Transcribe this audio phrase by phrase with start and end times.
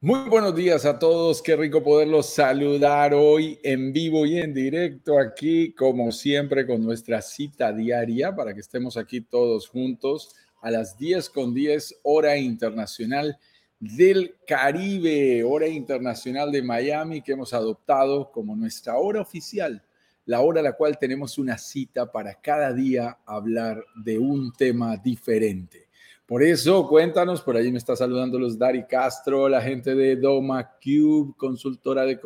[0.00, 5.18] Muy buenos días a todos, qué rico poderlos saludar hoy en vivo y en directo
[5.18, 10.96] aquí, como siempre, con nuestra cita diaria para que estemos aquí todos juntos a las
[10.98, 13.40] 10 con 10 hora internacional
[13.80, 19.82] del Caribe, hora internacional de Miami que hemos adoptado como nuestra hora oficial,
[20.26, 24.96] la hora a la cual tenemos una cita para cada día hablar de un tema
[24.96, 25.87] diferente.
[26.28, 30.72] Por eso, cuéntanos, por ahí me está saludando los Dari Castro, la gente de Doma
[30.72, 32.20] Cube, consultora de,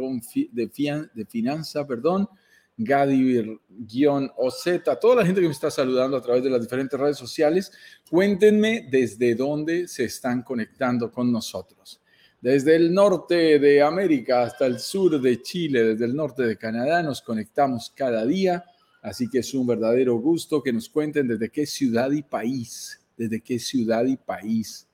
[0.51, 2.29] de, de finanza, perdón,
[2.77, 4.65] Gadi-OZ,
[5.01, 7.71] toda la gente que me está saludando a través de las diferentes redes sociales,
[8.11, 12.01] cuéntenme desde dónde se están conectando con nosotros.
[12.41, 17.05] Desde el norte de América hasta el sur de Chile, desde el norte de Canadá,
[17.05, 18.65] nos conectamos cada día,
[19.01, 23.41] así que es un verdadero gusto que nos cuenten desde qué ciudad y país desde
[23.41, 24.89] qué ciudad y país.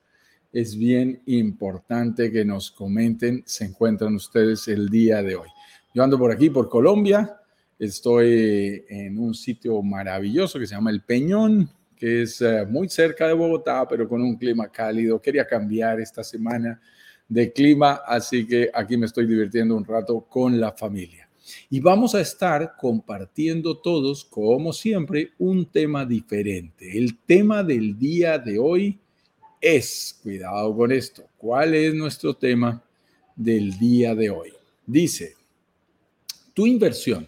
[0.53, 5.49] Es bien importante que nos comenten, se encuentran ustedes el día de hoy.
[5.95, 7.37] Yo ando por aquí, por Colombia,
[7.79, 13.27] estoy en un sitio maravilloso que se llama El Peñón, que es eh, muy cerca
[13.27, 15.21] de Bogotá, pero con un clima cálido.
[15.21, 16.81] Quería cambiar esta semana
[17.29, 21.28] de clima, así que aquí me estoy divirtiendo un rato con la familia.
[21.71, 26.97] Y vamos a estar compartiendo todos, como siempre, un tema diferente.
[26.97, 28.99] El tema del día de hoy
[29.61, 32.83] es, cuidado con esto, ¿cuál es nuestro tema
[33.35, 34.53] del día de hoy?
[34.87, 35.37] Dice,
[36.55, 37.27] tu inversión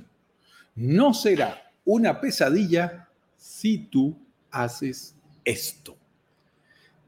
[0.75, 4.17] no será una pesadilla si tú
[4.51, 6.00] haces esto.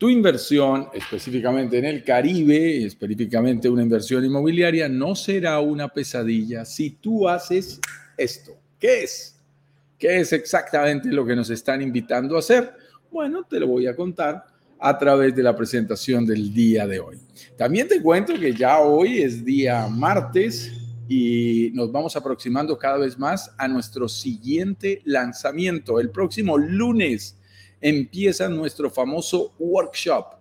[0.03, 6.91] Tu inversión, específicamente en el Caribe, específicamente una inversión inmobiliaria, no será una pesadilla si
[6.91, 7.79] tú haces
[8.17, 8.51] esto.
[8.81, 9.37] ¿Qué es?
[9.97, 12.73] ¿Qué es exactamente lo que nos están invitando a hacer?
[13.13, 14.45] Bueno, te lo voy a contar
[14.81, 17.21] a través de la presentación del día de hoy.
[17.57, 20.73] También te cuento que ya hoy es día martes
[21.09, 27.37] y nos vamos aproximando cada vez más a nuestro siguiente lanzamiento, el próximo lunes
[27.83, 30.37] empieza nuestro famoso workshop.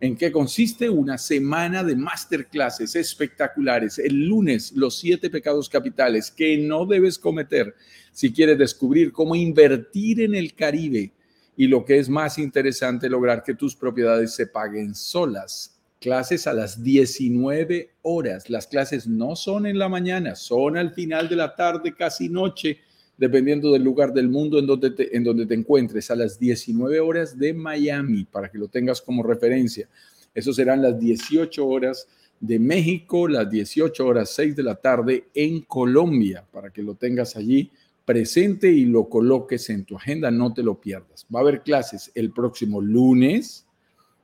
[0.00, 0.90] ¿En qué consiste?
[0.90, 3.98] Una semana de masterclasses espectaculares.
[3.98, 7.74] El lunes, los siete pecados capitales que no debes cometer
[8.12, 11.12] si quieres descubrir cómo invertir en el Caribe
[11.56, 15.78] y lo que es más interesante, lograr que tus propiedades se paguen solas.
[16.00, 18.50] Clases a las 19 horas.
[18.50, 22.80] Las clases no son en la mañana, son al final de la tarde, casi noche
[23.16, 27.00] dependiendo del lugar del mundo en donde te, en donde te encuentres, a las 19
[27.00, 29.88] horas de Miami, para que lo tengas como referencia.
[30.34, 32.08] Eso serán las 18 horas
[32.40, 37.36] de México, las 18 horas 6 de la tarde en Colombia, para que lo tengas
[37.36, 37.70] allí
[38.04, 41.26] presente y lo coloques en tu agenda, no te lo pierdas.
[41.34, 43.66] Va a haber clases el próximo lunes,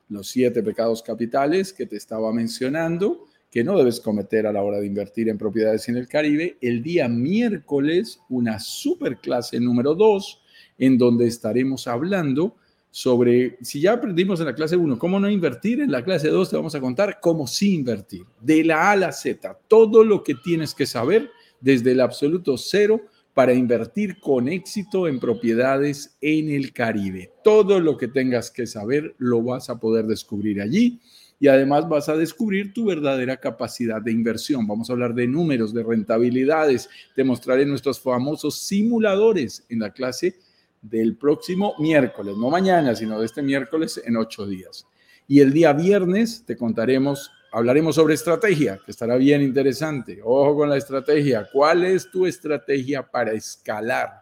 [0.09, 4.80] los siete pecados capitales que te estaba mencionando, que no debes cometer a la hora
[4.80, 6.56] de invertir en propiedades en el Caribe.
[6.62, 10.40] El día miércoles, una super clase número 2,
[10.78, 12.56] en donde estaremos hablando
[12.91, 16.48] sobre, si ya aprendimos en la clase 1 cómo no invertir, en la clase 2
[16.48, 20.24] te vamos a contar cómo sí invertir, de la A a la Z, todo lo
[20.24, 21.30] que tienes que saber
[21.60, 23.02] desde el absoluto cero
[23.34, 27.30] para invertir con éxito en propiedades en el Caribe.
[27.44, 31.00] Todo lo que tengas que saber lo vas a poder descubrir allí
[31.42, 34.64] y además vas a descubrir tu verdadera capacidad de inversión.
[34.64, 36.88] Vamos a hablar de números, de rentabilidades.
[37.16, 40.36] Te mostraré nuestros famosos simuladores en la clase
[40.80, 44.86] del próximo miércoles, no mañana, sino de este miércoles en ocho días.
[45.26, 50.20] Y el día viernes te contaremos, hablaremos sobre estrategia, que estará bien interesante.
[50.22, 51.48] Ojo con la estrategia.
[51.53, 54.22] ¿Cuál es tu estrategia para escalar?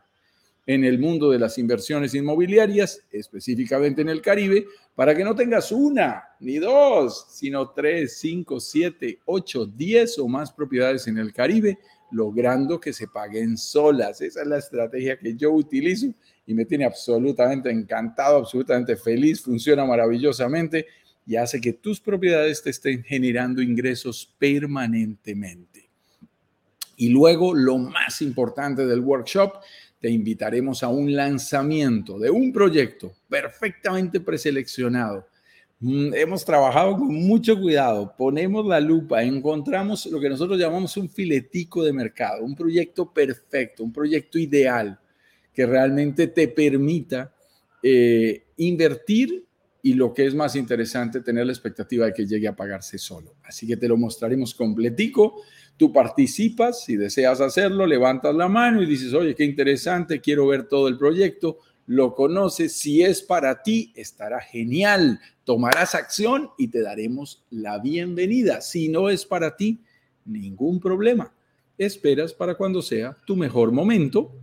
[0.72, 5.72] En el mundo de las inversiones inmobiliarias, específicamente en el Caribe, para que no tengas
[5.72, 11.76] una ni dos, sino tres, cinco, siete, ocho, diez o más propiedades en el Caribe,
[12.12, 14.20] logrando que se paguen solas.
[14.20, 16.06] Esa es la estrategia que yo utilizo
[16.46, 20.86] y me tiene absolutamente encantado, absolutamente feliz, funciona maravillosamente
[21.26, 25.90] y hace que tus propiedades te estén generando ingresos permanentemente.
[26.96, 29.54] Y luego, lo más importante del workshop
[30.00, 35.26] te invitaremos a un lanzamiento de un proyecto perfectamente preseleccionado.
[35.80, 41.08] Mm, hemos trabajado con mucho cuidado, ponemos la lupa, encontramos lo que nosotros llamamos un
[41.08, 44.98] filetico de mercado, un proyecto perfecto, un proyecto ideal
[45.54, 47.34] que realmente te permita
[47.82, 49.44] eh, invertir
[49.82, 53.36] y lo que es más interesante, tener la expectativa de que llegue a pagarse solo.
[53.42, 55.42] Así que te lo mostraremos completico
[55.80, 60.68] Tú participas, si deseas hacerlo, levantas la mano y dices, oye, qué interesante, quiero ver
[60.68, 61.56] todo el proyecto,
[61.86, 62.74] lo conoces.
[62.74, 65.18] Si es para ti, estará genial.
[65.42, 68.60] Tomarás acción y te daremos la bienvenida.
[68.60, 69.80] Si no es para ti,
[70.26, 71.32] ningún problema.
[71.78, 74.34] Esperas para cuando sea tu mejor momento,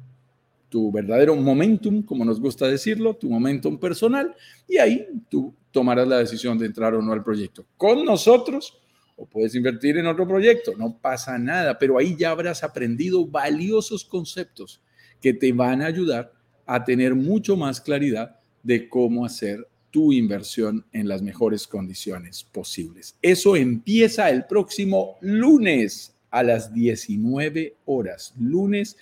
[0.70, 4.36] tu verdadero momentum, como nos gusta decirlo, tu momentum personal,
[4.68, 7.64] y ahí tú tomarás la decisión de entrar o no al proyecto.
[7.78, 8.80] Con nosotros
[9.18, 14.06] o puedes invertir en otro proyecto, no pasa nada, pero ahí ya habrás aprendido valiosos
[14.06, 14.82] conceptos
[15.20, 16.32] que te van a ayudar
[16.66, 23.18] a tener mucho más claridad de cómo hacer tu inversión en las mejores condiciones posibles.
[23.22, 28.98] Eso empieza el próximo lunes a las 19 horas, lunes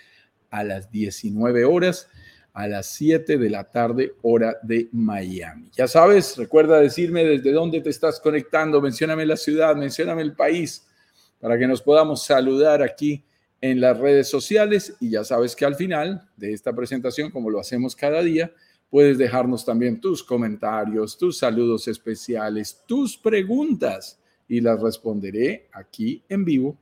[0.49, 2.07] a las 19 horas
[2.55, 5.69] a las 7 de la tarde, hora de Miami.
[5.75, 10.87] Ya sabes, recuerda decirme desde dónde te estás conectando, mencióname la ciudad, mencióname el país,
[11.41, 13.25] para que nos podamos saludar aquí
[13.59, 14.95] en las redes sociales.
[15.01, 18.53] Y ya sabes que al final de esta presentación, como lo hacemos cada día,
[18.89, 24.17] puedes dejarnos también tus comentarios, tus saludos especiales, tus preguntas
[24.47, 26.77] y las responderé aquí en vivo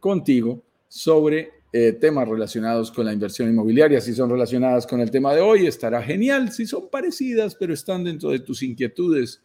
[0.00, 3.98] contigo sobre eh, temas relacionados con la inversión inmobiliaria.
[4.00, 6.52] Si son relacionadas con el tema de hoy, estará genial.
[6.52, 9.42] Si son parecidas, pero están dentro de tus inquietudes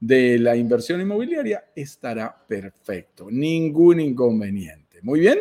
[0.00, 3.28] de la inversión inmobiliaria, estará perfecto.
[3.30, 4.98] Ningún inconveniente.
[5.02, 5.38] Muy bien.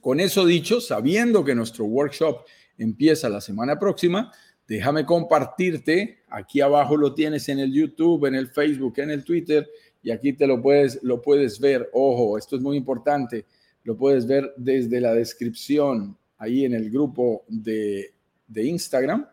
[0.00, 2.46] Con eso dicho, sabiendo que nuestro workshop
[2.78, 4.32] empieza la semana próxima,
[4.66, 6.22] déjame compartirte.
[6.28, 9.68] Aquí abajo lo tienes en el YouTube, en el Facebook, en el Twitter
[10.02, 11.90] y aquí te lo puedes, lo puedes ver.
[11.92, 13.44] Ojo, esto es muy importante
[13.84, 18.12] lo puedes ver desde la descripción ahí en el grupo de,
[18.54, 19.26] Instagram.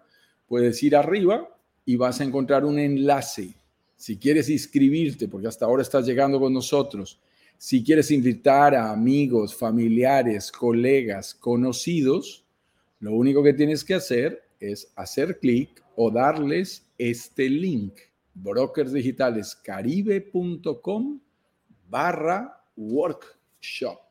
[0.47, 1.49] Puedes ir arriba
[1.85, 3.53] y vas a encontrar un enlace.
[3.95, 7.19] Si quieres inscribirte, porque hasta ahora estás llegando con nosotros,
[7.57, 12.45] si quieres invitar a amigos, familiares, colegas, conocidos,
[13.01, 17.95] lo único que tienes que hacer es hacer clic o darles este link,
[18.33, 21.19] brokersdigitalescaribe.com
[21.89, 24.08] barra workshop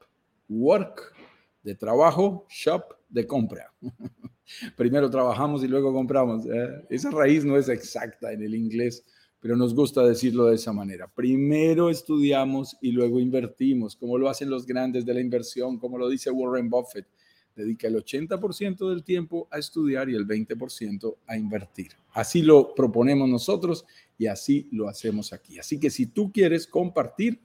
[0.49, 1.15] work
[1.62, 3.73] de trabajo, shop de compra.
[4.77, 6.47] Primero trabajamos y luego compramos.
[6.47, 6.85] ¿eh?
[6.89, 9.05] Esa raíz no es exacta en el inglés,
[9.41, 11.06] pero nos gusta decirlo de esa manera.
[11.09, 16.09] Primero estudiamos y luego invertimos, como lo hacen los grandes de la inversión, como lo
[16.09, 17.06] dice Warren Buffett.
[17.55, 21.91] Dedica el 80% del tiempo a estudiar y el 20% a invertir.
[22.12, 23.85] Así lo proponemos nosotros
[24.17, 25.59] y así lo hacemos aquí.
[25.59, 27.41] Así que si tú quieres compartir,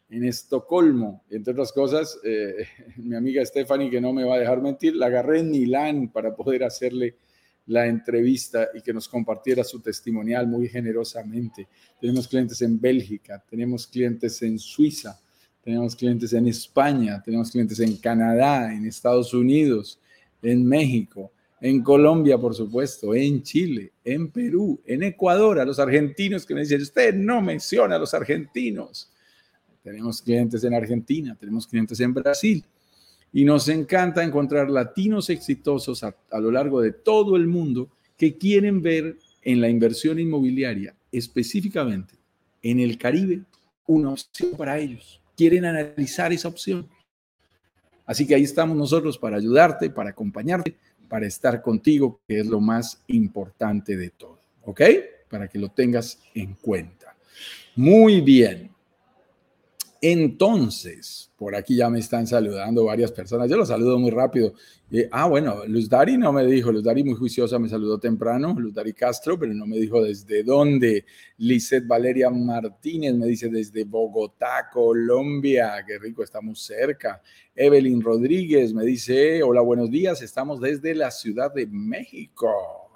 [0.10, 2.65] en Estocolmo, entre otras cosas, eh,
[2.98, 6.34] mi amiga Stephanie, que no me va a dejar mentir, la agarré en Milán para
[6.34, 7.17] poder hacerle
[7.65, 11.67] la entrevista y que nos compartiera su testimonial muy generosamente.
[12.00, 15.20] Tenemos clientes en Bélgica, tenemos clientes en Suiza,
[15.62, 20.00] tenemos clientes en España, tenemos clientes en Canadá, en Estados Unidos,
[20.41, 26.45] en México en Colombia, por supuesto, en Chile, en Perú, en Ecuador, a los argentinos
[26.45, 29.11] que me dicen, usted no menciona a los argentinos.
[29.83, 32.63] Tenemos clientes en Argentina, tenemos clientes en Brasil
[33.33, 38.37] y nos encanta encontrar latinos exitosos a, a lo largo de todo el mundo que
[38.37, 42.15] quieren ver en la inversión inmobiliaria, específicamente
[42.61, 43.43] en el Caribe,
[43.87, 45.21] una opción para ellos.
[45.35, 46.87] Quieren analizar esa opción.
[48.05, 50.75] Así que ahí estamos nosotros para ayudarte, para acompañarte
[51.07, 54.39] para estar contigo, que es lo más importante de todo.
[54.63, 54.81] ¿Ok?
[55.29, 57.15] Para que lo tengas en cuenta.
[57.75, 58.71] Muy bien.
[60.01, 63.50] Entonces, por aquí ya me están saludando varias personas.
[63.50, 64.54] Yo los saludo muy rápido.
[64.92, 68.56] Eh, ah, bueno, Luz Dari no me dijo, Luz Dari muy juiciosa me saludó temprano,
[68.58, 71.06] Luz Dari Castro, pero no me dijo desde dónde.
[71.38, 75.84] Lizeth Valeria Martínez me dice desde Bogotá, Colombia.
[75.86, 77.22] Qué rico, estamos cerca.
[77.56, 82.50] Evelyn Rodríguez me dice, hola, buenos días, estamos desde la Ciudad de México.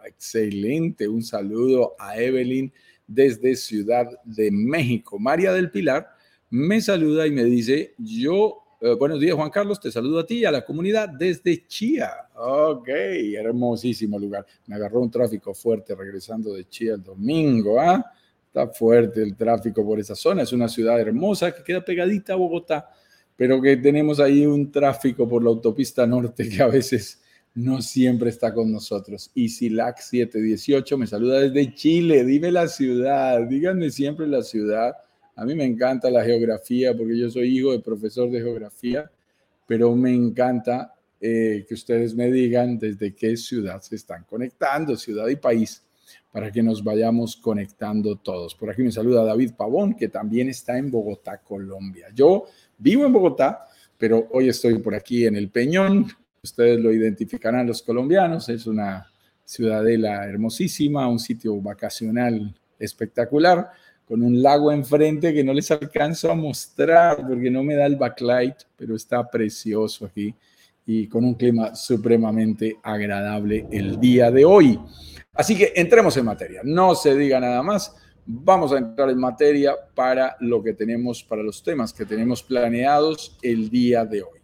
[0.05, 2.72] Excelente, un saludo a Evelyn
[3.08, 5.20] desde Ciudad de México.
[5.20, 6.20] María del Pilar
[6.51, 10.39] me saluda y me dice, yo, eh, buenos días Juan Carlos, te saludo a ti
[10.39, 12.12] y a la comunidad desde Chía.
[12.36, 14.46] Ok, hermosísimo lugar.
[14.67, 17.79] Me agarró un tráfico fuerte regresando de Chía el domingo.
[17.79, 18.05] ¿ah?
[18.46, 20.41] Está fuerte el tráfico por esa zona.
[20.41, 22.89] Es una ciudad hermosa que queda pegadita a Bogotá,
[23.38, 27.22] pero que tenemos ahí un tráfico por la autopista norte que a veces
[27.55, 29.31] no siempre está con nosotros.
[29.34, 32.25] Y Silac 718 me saluda desde Chile.
[32.25, 34.96] Dime la ciudad, díganme siempre la ciudad
[35.41, 39.10] a mí me encanta la geografía porque yo soy hijo de profesor de geografía,
[39.65, 45.27] pero me encanta eh, que ustedes me digan desde qué ciudad se están conectando, ciudad
[45.29, 45.83] y país,
[46.31, 48.53] para que nos vayamos conectando todos.
[48.53, 52.10] Por aquí me saluda David Pavón, que también está en Bogotá, Colombia.
[52.13, 52.45] Yo
[52.77, 53.65] vivo en Bogotá,
[53.98, 56.05] pero hoy estoy por aquí en el Peñón.
[56.43, 58.48] Ustedes lo identificarán los colombianos.
[58.50, 59.12] Es una
[59.43, 63.71] ciudadela hermosísima, un sitio vacacional espectacular
[64.11, 67.95] con un lago enfrente que no les alcanzo a mostrar porque no me da el
[67.95, 70.35] backlight, pero está precioso aquí
[70.85, 74.77] y con un clima supremamente agradable el día de hoy.
[75.31, 79.75] Así que entremos en materia, no se diga nada más, vamos a entrar en materia
[79.95, 84.41] para lo que tenemos, para los temas que tenemos planeados el día de hoy.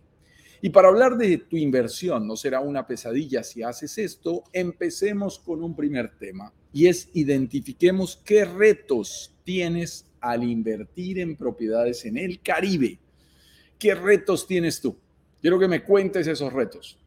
[0.61, 5.61] Y para hablar de tu inversión, no será una pesadilla si haces esto, empecemos con
[5.61, 12.41] un primer tema y es identifiquemos qué retos tienes al invertir en propiedades en el
[12.41, 12.99] Caribe.
[13.79, 14.97] ¿Qué retos tienes tú?
[15.39, 16.99] Quiero que me cuentes esos retos.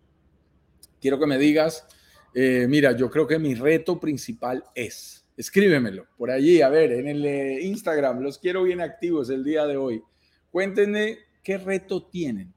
[1.03, 1.87] Quiero que me digas,
[2.35, 7.09] eh, mira, yo creo que mi reto principal es, escríbemelo por allí, a ver, en
[7.09, 10.03] el eh, Instagram, los quiero bien activos el día de hoy.
[10.51, 12.55] Cuéntenme qué reto tienen,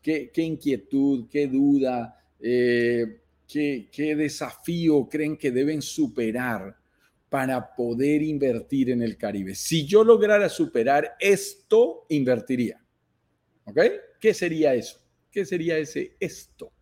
[0.00, 6.76] qué, inquietud, qué duda, eh, qué desafío creen que deben superar
[7.36, 9.54] para poder invertir en el Caribe.
[9.54, 12.82] Si yo lograra superar esto, invertiría.
[13.66, 13.78] ¿Ok?
[14.18, 14.98] ¿Qué sería eso?
[15.30, 16.72] ¿Qué sería ese esto?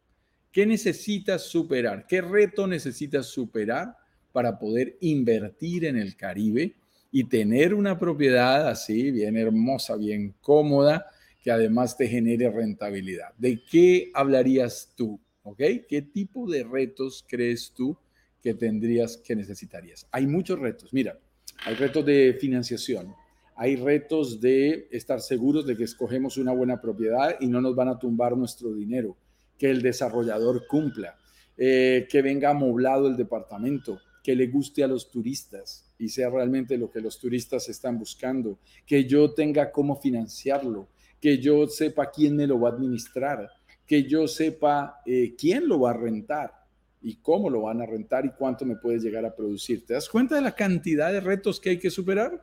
[0.53, 2.07] ¿Qué necesitas superar?
[2.07, 3.97] ¿Qué reto necesitas superar
[4.31, 6.77] para poder invertir en el Caribe
[7.11, 11.05] y tener una propiedad así, bien hermosa, bien cómoda,
[11.43, 13.35] que además te genere rentabilidad?
[13.39, 15.19] ¿De qué hablarías tú?
[15.43, 15.61] ¿Ok?
[15.89, 17.99] ¿Qué tipo de retos crees tú
[18.45, 20.07] que tendrías, que necesitarías.
[20.13, 20.93] Hay muchos retos.
[20.93, 21.19] Mira,
[21.65, 23.15] hay retos de financiación,
[23.57, 27.89] hay retos de estar seguros de que escogemos una buena propiedad y no nos van
[27.89, 29.17] a tumbar nuestro dinero,
[29.57, 31.17] que el desarrollador cumpla,
[31.57, 36.77] eh, que venga amoblado el departamento, que le guste a los turistas y sea realmente
[36.77, 42.37] lo que los turistas están buscando, que yo tenga cómo financiarlo, que yo sepa quién
[42.37, 43.49] me lo va a administrar,
[43.87, 46.64] que yo sepa eh, quién lo va a rentar
[47.05, 49.85] y cómo lo van a rentar y cuánto me puedes llegar a producir.
[49.85, 52.43] ¿Te das cuenta de la cantidad de retos que hay que superar?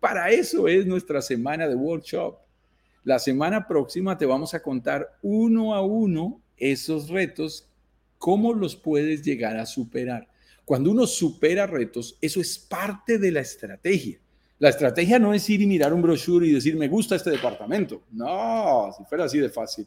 [0.00, 2.36] Para eso es nuestra semana de workshop.
[3.04, 7.68] La semana próxima te vamos a contar uno a uno esos retos,
[8.18, 10.26] cómo los puedes llegar a superar.
[10.64, 14.18] Cuando uno supera retos, eso es parte de la estrategia.
[14.58, 18.02] La estrategia no es ir y mirar un brochure y decir, me gusta este departamento.
[18.10, 19.86] No, si fuera así de fácil.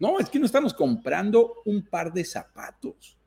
[0.00, 3.19] No, es que no estamos comprando un par de zapatos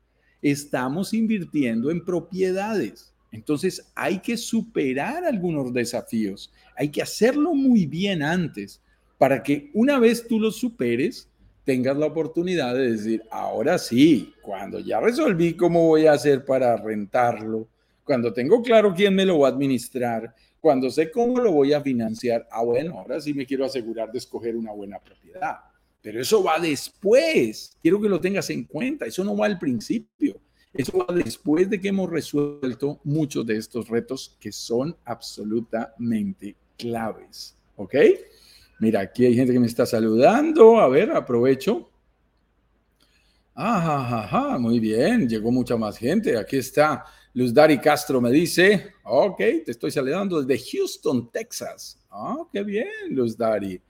[0.44, 3.12] estamos invirtiendo en propiedades.
[3.32, 6.52] Entonces hay que superar algunos desafíos.
[6.76, 8.80] Hay que hacerlo muy bien antes
[9.16, 11.28] para que una vez tú lo superes,
[11.64, 16.76] tengas la oportunidad de decir, ahora sí, cuando ya resolví cómo voy a hacer para
[16.76, 17.66] rentarlo,
[18.04, 21.80] cuando tengo claro quién me lo va a administrar, cuando sé cómo lo voy a
[21.80, 25.56] financiar, ah, bueno, ahora sí me quiero asegurar de escoger una buena propiedad.
[26.04, 27.78] Pero eso va después.
[27.80, 29.06] Quiero que lo tengas en cuenta.
[29.06, 30.38] Eso no va al principio.
[30.70, 37.56] Eso va después de que hemos resuelto muchos de estos retos que son absolutamente claves.
[37.76, 37.94] ¿Ok?
[38.80, 40.78] Mira, aquí hay gente que me está saludando.
[40.78, 41.90] A ver, aprovecho.
[43.54, 45.26] Ajá, muy bien.
[45.26, 46.36] Llegó mucha más gente.
[46.36, 47.06] Aquí está.
[47.32, 51.98] Luz Dari Castro me dice, ok, te estoy saludando desde Houston, Texas.
[52.10, 53.80] Ah, qué bien, Luz Dari.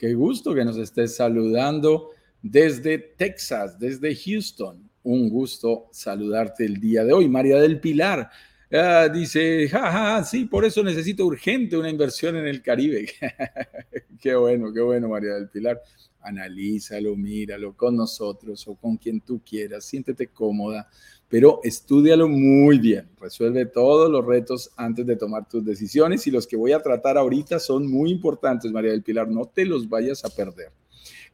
[0.00, 4.88] Qué gusto que nos estés saludando desde Texas, desde Houston.
[5.02, 7.28] un gusto saludarte el día de hoy.
[7.28, 8.30] María del Pilar
[8.72, 13.10] ah, dice, jaja, sí, por eso necesito urgente una inversión en el Caribe.
[14.22, 15.82] qué bueno, qué bueno, María del Pilar.
[16.22, 20.88] Analízalo, míralo con nosotros o con quien tú quieras, siéntete cómoda,
[21.30, 23.08] pero estudialo muy bien.
[23.20, 27.16] Resuelve todos los retos antes de tomar tus decisiones y los que voy a tratar
[27.16, 30.72] ahorita son muy importantes, María del Pilar, no te los vayas a perder.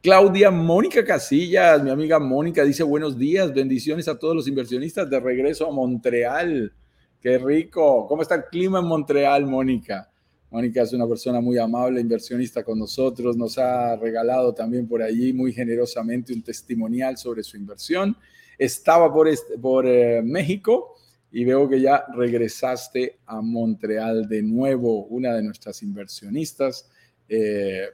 [0.03, 5.19] Claudia Mónica Casillas, mi amiga Mónica, dice buenos días, bendiciones a todos los inversionistas de
[5.19, 6.71] regreso a Montreal.
[7.19, 8.05] Qué rico.
[8.07, 10.11] ¿Cómo está el clima en Montreal, Mónica?
[10.51, 15.33] Mónica es una persona muy amable, inversionista con nosotros, nos ha regalado también por allí
[15.33, 18.15] muy generosamente un testimonial sobre su inversión.
[18.57, 20.95] Estaba por, este, por eh, México
[21.31, 26.89] y veo que ya regresaste a Montreal de nuevo, una de nuestras inversionistas.
[27.29, 27.87] Eh,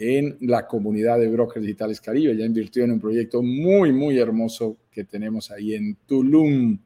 [0.00, 2.34] en la comunidad de Brokers Digitales Caribe.
[2.34, 6.78] Ya invirtió en un proyecto muy, muy hermoso que tenemos ahí en Tulum.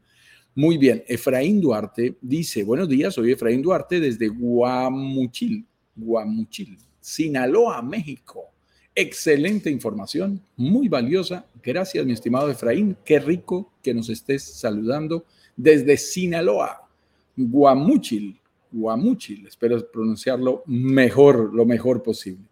[0.57, 5.65] Muy bien, Efraín Duarte dice, buenos días, soy Efraín Duarte desde Guamuchil,
[5.95, 8.54] Guamuchil, Sinaloa, México.
[8.97, 11.45] Excelente información, muy valiosa.
[11.61, 12.97] Gracias, mi estimado Efraín.
[13.05, 15.25] Qué rico que nos estés saludando
[15.57, 16.89] desde Sinaloa,
[17.37, 18.39] Guamuchil,
[18.71, 19.49] Guamuchil.
[19.49, 22.45] Espero pronunciarlo mejor, lo mejor posible.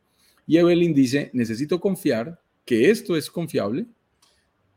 [0.45, 3.87] Y Evelyn dice, necesito confiar que esto es confiable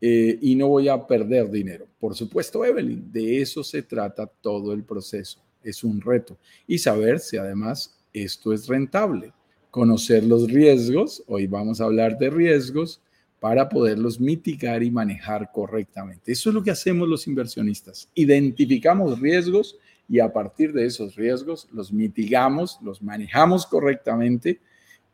[0.01, 1.87] eh, y no voy a perder dinero.
[1.99, 5.39] Por supuesto, Evelyn, de eso se trata todo el proceso.
[5.63, 6.37] Es un reto.
[6.67, 9.33] Y saber si además esto es rentable.
[9.75, 13.01] Conocer los riesgos, hoy vamos a hablar de riesgos,
[13.41, 16.31] para poderlos mitigar y manejar correctamente.
[16.31, 18.09] Eso es lo que hacemos los inversionistas.
[18.15, 19.77] Identificamos riesgos
[20.07, 24.61] y a partir de esos riesgos los mitigamos, los manejamos correctamente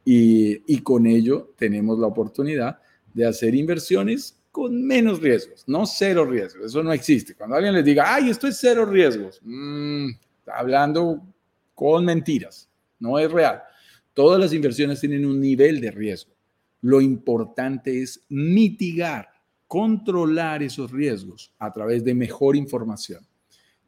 [0.05, 2.77] y, con ello tenemos la oportunidad
[3.15, 6.67] de hacer inversiones con menos riesgos, no cero riesgos.
[6.67, 7.33] Eso no existe.
[7.33, 11.19] Cuando alguien les diga, ay, esto es cero riesgos, mm, está hablando
[11.73, 12.69] con mentiras,
[12.99, 13.63] no es real.
[14.13, 16.31] Todas las inversiones tienen un nivel de riesgo.
[16.81, 19.29] Lo importante es mitigar,
[19.67, 23.25] controlar esos riesgos a través de mejor información.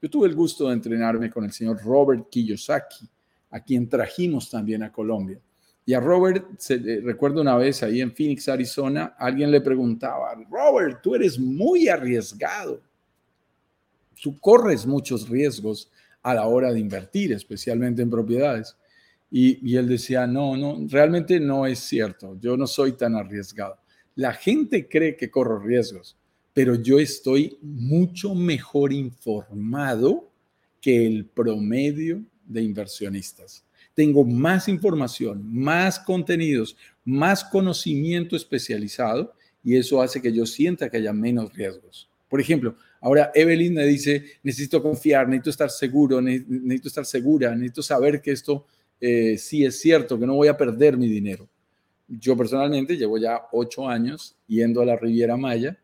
[0.02, 3.10] Yo tuve el gusto de entrenarme con el señor Robert Kiyosaki,
[3.52, 5.40] a quien trajimos también a Colombia.
[5.86, 10.34] Y a Robert, se, eh, recuerdo una vez ahí en Phoenix, Arizona, alguien le preguntaba,
[10.50, 12.82] Robert, tú eres muy arriesgado.
[14.22, 18.78] Tú corres muchos riesgos a la hora de invertir, especialmente en propiedades.
[19.36, 22.38] Y, él decía, no, no, realmente no es cierto.
[22.40, 23.78] Yo no soy tan arriesgado.
[24.14, 26.16] La gente cree que corro riesgos,
[26.54, 30.30] pero yo estoy mucho mejor informado
[30.80, 40.02] que el promedio de inversionistas tengo más información, más contenidos, más conocimiento especializado y eso
[40.02, 42.10] hace que yo sienta que haya menos riesgos.
[42.28, 47.84] Por ejemplo, ahora Evelyn me dice, necesito confiar, necesito estar seguro, necesito estar segura, necesito
[47.84, 48.66] saber que esto
[49.06, 51.50] eh, sí es cierto, que no voy a perder mi dinero.
[52.08, 55.78] Yo personalmente llevo ya ocho años yendo a la Riviera Maya.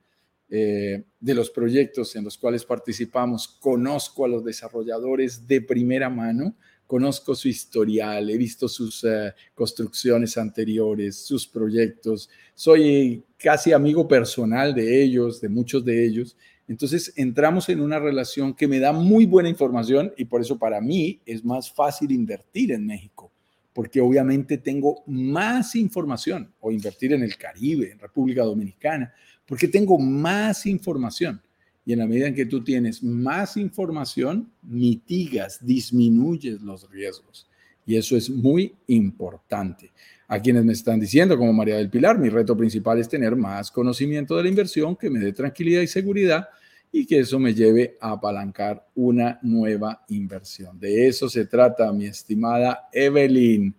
[0.49, 6.55] Eh, de los proyectos en los cuales participamos, conozco a los desarrolladores de primera mano,
[6.87, 14.73] conozco su historial, he visto sus eh, construcciones anteriores, sus proyectos, soy casi amigo personal
[14.73, 16.35] de ellos, de muchos de ellos.
[16.69, 20.79] Entonces entramos en una relación que me da muy buena información y por eso para
[20.79, 23.31] mí es más fácil invertir en México,
[23.73, 29.11] porque obviamente tengo más información o invertir en el Caribe, en República Dominicana,
[29.47, 31.41] porque tengo más información.
[31.87, 37.49] Y en la medida en que tú tienes más información, mitigas, disminuyes los riesgos.
[37.83, 39.91] Y eso es muy importante.
[40.27, 43.71] A quienes me están diciendo, como María del Pilar, mi reto principal es tener más
[43.71, 46.47] conocimiento de la inversión, que me dé tranquilidad y seguridad
[46.91, 50.79] y que eso me lleve a apalancar una nueva inversión.
[50.79, 53.75] De eso se trata, mi estimada Evelyn.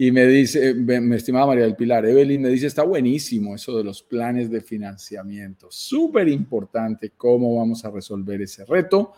[0.00, 3.82] Y me dice, mi estimada María del Pilar, Evelyn me dice, está buenísimo eso de
[3.82, 5.66] los planes de financiamiento.
[5.70, 9.14] Súper importante cómo vamos a resolver ese reto.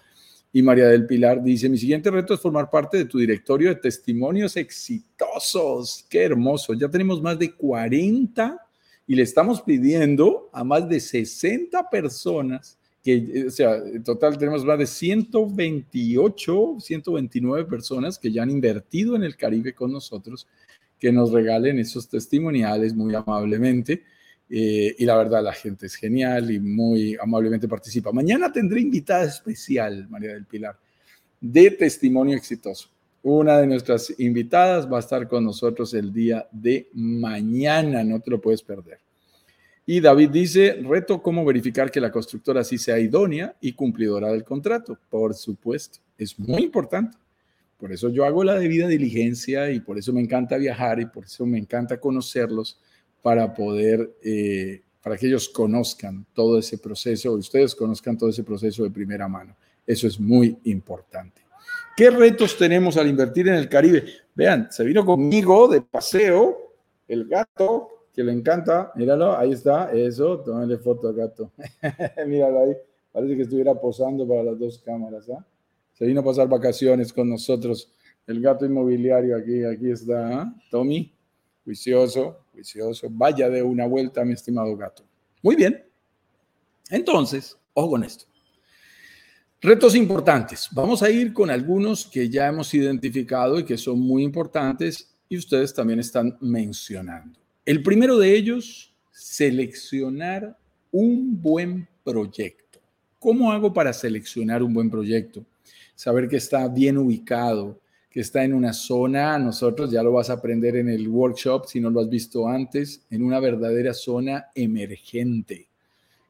[0.52, 3.76] Y María del Pilar dice, mi siguiente reto es formar parte de tu directorio de
[3.76, 6.06] testimonios exitosos.
[6.08, 6.74] Qué hermoso.
[6.74, 8.58] Ya tenemos más de 40
[9.06, 14.64] y le estamos pidiendo a más de 60 personas que, o sea, en total tenemos
[14.64, 20.46] más de 128, 129 personas que ya han invertido en el Caribe con nosotros
[20.98, 24.04] que nos regalen esos testimoniales muy amablemente.
[24.50, 28.12] Eh, y la verdad, la gente es genial y muy amablemente participa.
[28.12, 30.76] Mañana tendré invitada especial, María del Pilar,
[31.40, 32.88] de testimonio exitoso.
[33.22, 38.30] Una de nuestras invitadas va a estar con nosotros el día de mañana, no te
[38.30, 38.98] lo puedes perder.
[39.86, 44.44] Y David dice, reto cómo verificar que la constructora sí sea idónea y cumplidora del
[44.44, 44.98] contrato.
[45.08, 47.18] Por supuesto, es muy importante.
[47.76, 51.24] Por eso yo hago la debida diligencia y por eso me encanta viajar y por
[51.24, 52.78] eso me encanta conocerlos
[53.22, 58.84] para poder, eh, para que ellos conozcan todo ese proceso, ustedes conozcan todo ese proceso
[58.84, 59.56] de primera mano.
[59.86, 61.40] Eso es muy importante.
[61.96, 64.04] ¿Qué retos tenemos al invertir en el Caribe?
[64.34, 66.74] Vean, se vino conmigo de paseo
[67.08, 68.92] el gato que le encanta.
[68.94, 70.40] Míralo, ahí está, eso.
[70.40, 71.52] Tómale foto al gato.
[72.26, 72.76] Míralo ahí.
[73.12, 75.28] Parece que estuviera posando para las dos cámaras.
[75.30, 75.44] ¿ah?
[75.92, 77.92] Se vino a pasar vacaciones con nosotros.
[78.26, 80.40] El gato inmobiliario aquí, aquí está.
[80.40, 80.54] ¿ah?
[80.70, 81.12] Tommy,
[81.64, 83.08] juicioso, juicioso.
[83.10, 85.02] Vaya de una vuelta, mi estimado gato.
[85.42, 85.84] Muy bien.
[86.90, 88.26] Entonces, ojo con esto.
[89.62, 90.68] Retos importantes.
[90.72, 95.36] Vamos a ir con algunos que ya hemos identificado y que son muy importantes y
[95.36, 97.39] ustedes también están mencionando.
[97.66, 100.56] El primero de ellos, seleccionar
[100.90, 102.80] un buen proyecto.
[103.18, 105.44] ¿Cómo hago para seleccionar un buen proyecto?
[105.94, 107.78] Saber que está bien ubicado,
[108.10, 111.80] que está en una zona, nosotros ya lo vas a aprender en el workshop si
[111.80, 115.68] no lo has visto antes, en una verdadera zona emergente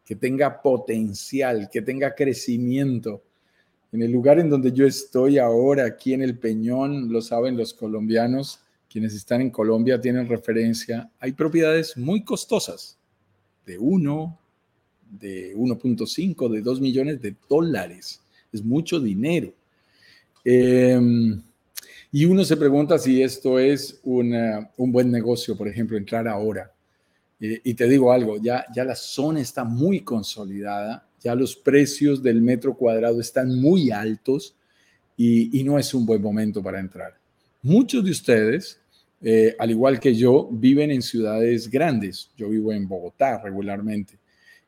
[0.04, 3.22] que tenga potencial, que tenga crecimiento.
[3.92, 7.72] En el lugar en donde yo estoy ahora, aquí en el Peñón, lo saben los
[7.72, 12.98] colombianos, quienes están en Colombia tienen referencia, hay propiedades muy costosas,
[13.64, 14.38] de 1,
[15.10, 18.20] de 1.5, de 2 millones de dólares.
[18.52, 19.54] Es mucho dinero.
[20.44, 21.40] Em,
[22.10, 26.72] y uno se pregunta si esto es un buen negocio, por ejemplo, entrar ahora
[27.40, 32.42] y te digo algo, ya, ya la zona está muy consolidada, ya los precios del
[32.42, 34.54] metro cuadrado están muy altos
[35.16, 37.18] y, no es un buen momento para entrar.
[37.62, 38.79] Muchos de ustedes,
[39.22, 42.30] eh, al igual que yo, viven en ciudades grandes.
[42.36, 44.18] Yo vivo en Bogotá regularmente.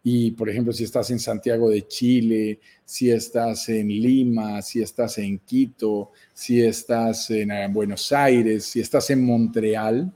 [0.04, 5.18] Y, por ejemplo, si estás en Santiago de Chile, si estás en Lima, si estás
[5.18, 10.12] en Quito, si estás en eh, Buenos Aires, si estás en Montreal,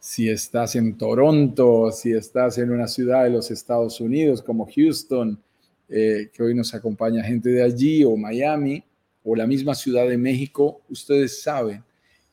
[0.00, 5.40] si estás en Toronto, si estás en una ciudad de los Estados Unidos como Houston,
[5.88, 8.82] eh, que hoy nos acompaña gente de allí, o Miami,
[9.22, 11.84] o la misma Ciudad de México, ustedes saben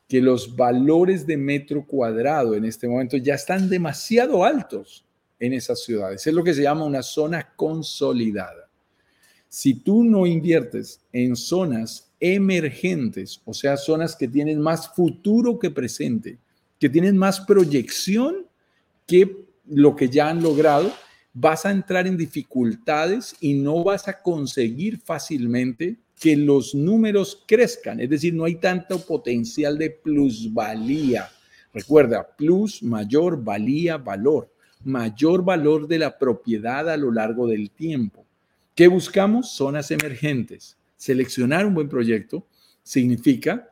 [0.08, 5.06] que los valores de metro cuadrado en este momento ya están demasiado altos
[5.40, 6.26] en esas ciudades.
[6.26, 8.70] Es lo que se llama una zona consolidada.
[9.50, 15.72] Si tú no inviertes en zonas emergentes, o sea, zonas que tienen más futuro que
[15.72, 16.38] presente,
[16.80, 18.48] que tienen más proyección
[19.06, 20.92] que lo que ya han logrado,
[21.34, 28.00] vas a entrar en dificultades y no vas a conseguir fácilmente que los números crezcan.
[28.00, 31.30] Es decir, no hay tanto potencial de plusvalía.
[31.74, 34.52] Recuerda, plus, mayor, valía, valor.
[34.84, 38.26] Mayor valor de la propiedad a lo largo del tiempo.
[38.74, 39.52] ¿Qué buscamos?
[39.52, 40.78] Zonas emergentes.
[40.96, 42.46] Seleccionar un buen proyecto
[42.82, 43.72] significa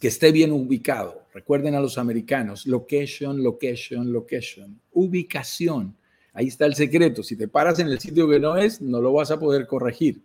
[0.00, 1.22] que esté bien ubicado.
[1.34, 5.96] Recuerden a los americanos, location, location, location, ubicación.
[6.32, 7.22] Ahí está el secreto.
[7.22, 10.22] Si te paras en el sitio que no es, no lo vas a poder corregir.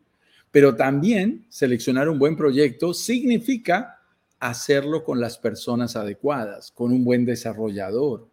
[0.51, 3.99] Pero también seleccionar un buen proyecto significa
[4.39, 8.29] hacerlo con las personas adecuadas, con un buen desarrollador.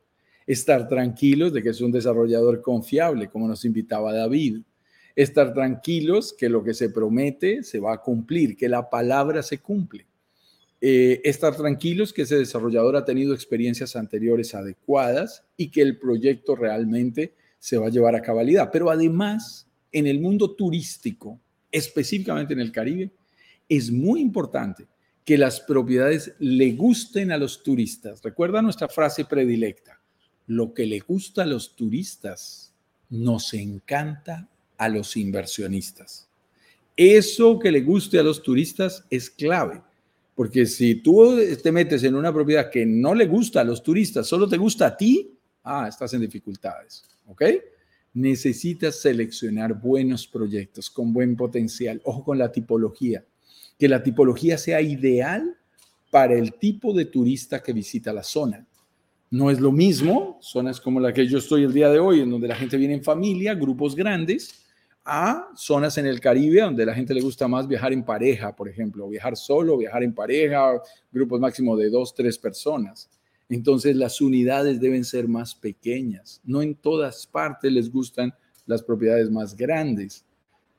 [0.46, 4.58] Estar tranquilos de que es un desarrollador confiable, como nos invitaba David.
[5.16, 9.58] Estar tranquilos que lo que se promete se va a cumplir, que la palabra se
[9.58, 10.06] cumple.
[10.80, 16.56] Eh, estar tranquilos que ese desarrollador ha tenido experiencias anteriores adecuadas y que el proyecto
[16.56, 18.68] realmente se va a llevar a cabalidad.
[18.70, 21.40] Pero además, en el mundo turístico,
[21.74, 23.10] específicamente en el Caribe,
[23.68, 24.86] es muy importante
[25.24, 28.22] que las propiedades le gusten a los turistas.
[28.22, 30.00] Recuerda nuestra frase predilecta,
[30.46, 32.72] lo que le gusta a los turistas
[33.10, 36.28] nos encanta a los inversionistas.
[36.96, 39.82] Eso que le guste a los turistas es clave
[40.34, 44.26] porque si tú te metes en una propiedad que no le gusta a los turistas,
[44.26, 45.32] solo te gusta a ti,
[45.62, 47.04] ah, estás en dificultades.
[47.26, 47.42] ¿Ok?
[48.14, 52.00] Necesitas seleccionar buenos proyectos con buen potencial.
[52.04, 53.24] Ojo con la tipología.
[53.78, 55.56] Que la tipología sea ideal
[56.10, 58.64] para el tipo de turista que visita la zona.
[59.30, 62.30] No es lo mismo, zonas como la que yo estoy el día de hoy, en
[62.30, 64.64] donde la gente viene en familia, grupos grandes,
[65.04, 68.68] a zonas en el Caribe donde la gente le gusta más viajar en pareja, por
[68.68, 70.80] ejemplo, viajar solo, viajar en pareja,
[71.12, 73.10] grupos máximo de dos, tres personas.
[73.48, 76.40] Entonces las unidades deben ser más pequeñas.
[76.44, 78.34] No en todas partes les gustan
[78.66, 80.24] las propiedades más grandes.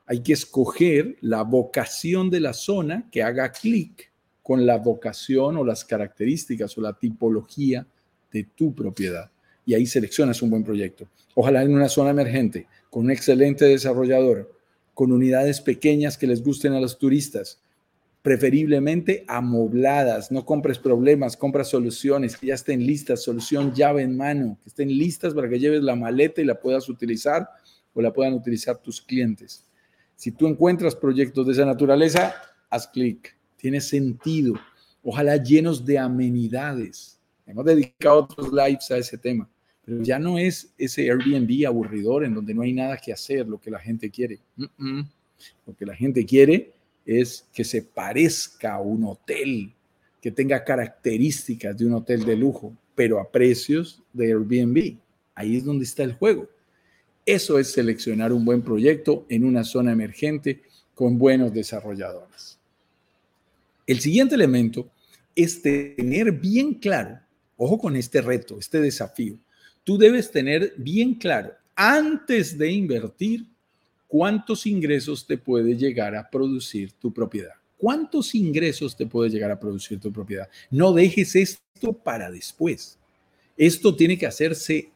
[0.07, 4.11] Hay que escoger la vocación de la zona que haga clic
[4.43, 7.87] con la vocación o las características o la tipología
[8.31, 9.31] de tu propiedad.
[9.67, 11.07] y ahí seleccionas un buen proyecto.
[11.33, 14.53] Ojalá en una zona emergente, con un excelente desarrollador,
[14.93, 17.59] con unidades pequeñas que les gusten a los turistas,
[18.25, 24.57] preferiblemente amobladas, no compres problemas, compra soluciones que ya estén listas, solución llave en mano,
[24.63, 27.47] que estén listas para que lleves la maleta y la puedas utilizar
[27.93, 29.67] o la puedan utilizar tus clientes.
[30.15, 32.33] Si tú encuentras proyectos de esa naturaleza,
[32.71, 34.55] haz clic, tiene sentido,
[35.03, 37.19] ojalá llenos de amenidades.
[37.45, 39.47] Hemos dedicado otros lives a ese tema,
[39.85, 43.59] pero ya no es ese Airbnb aburridor en donde no hay nada que hacer, lo
[43.61, 44.39] que la gente quiere.
[45.67, 46.73] Lo que la gente quiere
[47.05, 49.71] es que se parezca a un hotel,
[50.21, 54.97] que tenga características de un hotel de lujo, pero a precios de Airbnb.
[55.35, 56.49] Ahí es donde está el juego.
[57.25, 60.61] Eso es seleccionar un buen proyecto en una zona emergente
[60.93, 62.57] con buenos desarrolladores.
[63.85, 64.89] El siguiente elemento
[65.35, 67.19] es tener bien claro,
[67.57, 69.37] ojo con este reto, este desafío,
[69.83, 73.45] tú debes tener bien claro antes de invertir
[74.07, 77.53] ¿cuántos ingresos te puede llegar a producir tu propiedad?
[77.77, 80.47] ¿Cuántos ingresos te puede llegar a producir tu propiedad?
[80.71, 82.97] No dejes esto para después.
[83.57, 84.91] Esto tiene que hacerse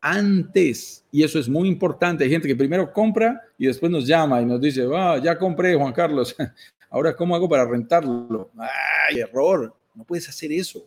[0.00, 2.24] antes y eso es muy importante.
[2.24, 5.74] Hay gente que primero compra y después nos llama y nos dice, ah, ya compré,
[5.74, 6.34] Juan Carlos.
[6.90, 8.50] Ahora, ¿cómo hago para rentarlo?
[8.56, 9.74] ¡Ay, error!
[9.94, 10.84] No puedes hacer eso.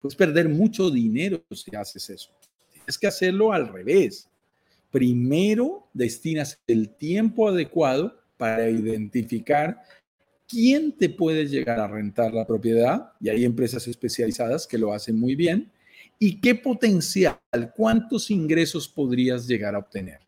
[0.00, 2.30] Puedes perder mucho dinero si haces eso.
[2.72, 4.28] Tienes que hacerlo al revés
[4.96, 9.82] primero destinas el tiempo adecuado para identificar
[10.48, 15.20] quién te puede llegar a rentar la propiedad, y hay empresas especializadas que lo hacen
[15.20, 15.70] muy bien,
[16.18, 17.38] y qué potencial,
[17.76, 20.20] cuántos ingresos podrías llegar a obtener.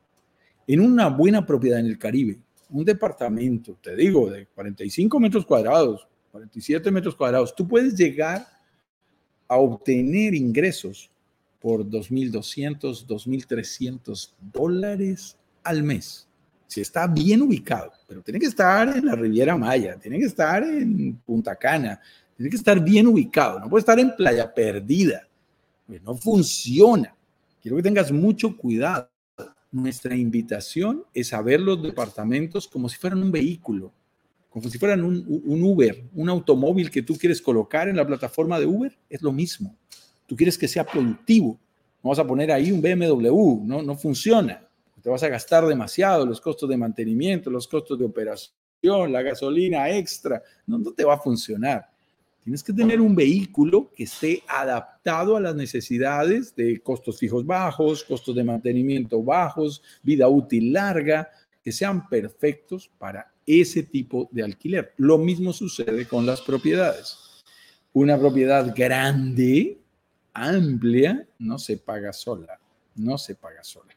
[0.67, 2.37] En una buena propiedad en el Caribe,
[2.69, 8.47] un departamento, te digo, de 45 metros cuadrados, 47 metros cuadrados, tú puedes llegar
[9.49, 11.11] a obtener ingresos
[11.61, 16.27] por 2.200, 2.300 dólares al mes.
[16.67, 20.63] Si está bien ubicado, pero tiene que estar en la Riviera Maya, tiene que estar
[20.63, 22.01] en Punta Cana,
[22.37, 25.27] tiene que estar bien ubicado, no puede estar en Playa Perdida.
[26.05, 27.15] No funciona.
[27.63, 29.11] Quiero que tengas mucho cuidado.
[29.73, 33.93] Nuestra invitación es a ver los departamentos como si fueran un vehículo,
[34.51, 38.67] como si fueran un Uber, un automóvil que tú quieres colocar en la plataforma de
[38.67, 39.75] Uber, es lo mismo
[40.29, 41.59] Tú quieres que sea productivo.
[42.05, 44.63] No vas a poner ahí un BMW, no, no funciona.
[45.03, 49.89] Te vas a gastar demasiado los costos de mantenimiento, los costos de operación, la gasolina
[49.89, 50.43] extra.
[50.67, 51.89] No, no te va a funcionar.
[52.45, 58.05] Tienes que tener un vehículo que esté adaptado a las necesidades de costos fijos bajos,
[58.05, 61.31] costos de mantenimiento bajos, vida útil larga,
[61.65, 64.93] que sean perfectos para ese tipo de alquiler.
[64.99, 67.17] Lo mismo sucede con las propiedades.
[67.95, 69.79] Una propiedad grande
[70.47, 72.59] amplia no se paga sola,
[72.97, 73.95] no se paga sola.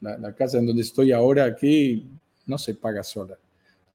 [0.00, 2.06] La, casa en donde estoy ahora aquí
[2.46, 3.38] no se paga sola.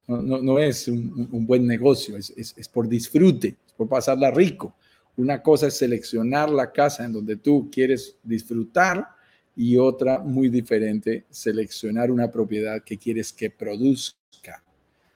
[0.06, 4.74] No, es un, buen negocio, es, por disfrute, por pasarla rico.
[5.18, 9.06] Una cosa es seleccionar la casa en donde tú quieres disfrutar
[9.54, 14.62] y otra muy diferente, seleccionar una propiedad que quieres que produzca.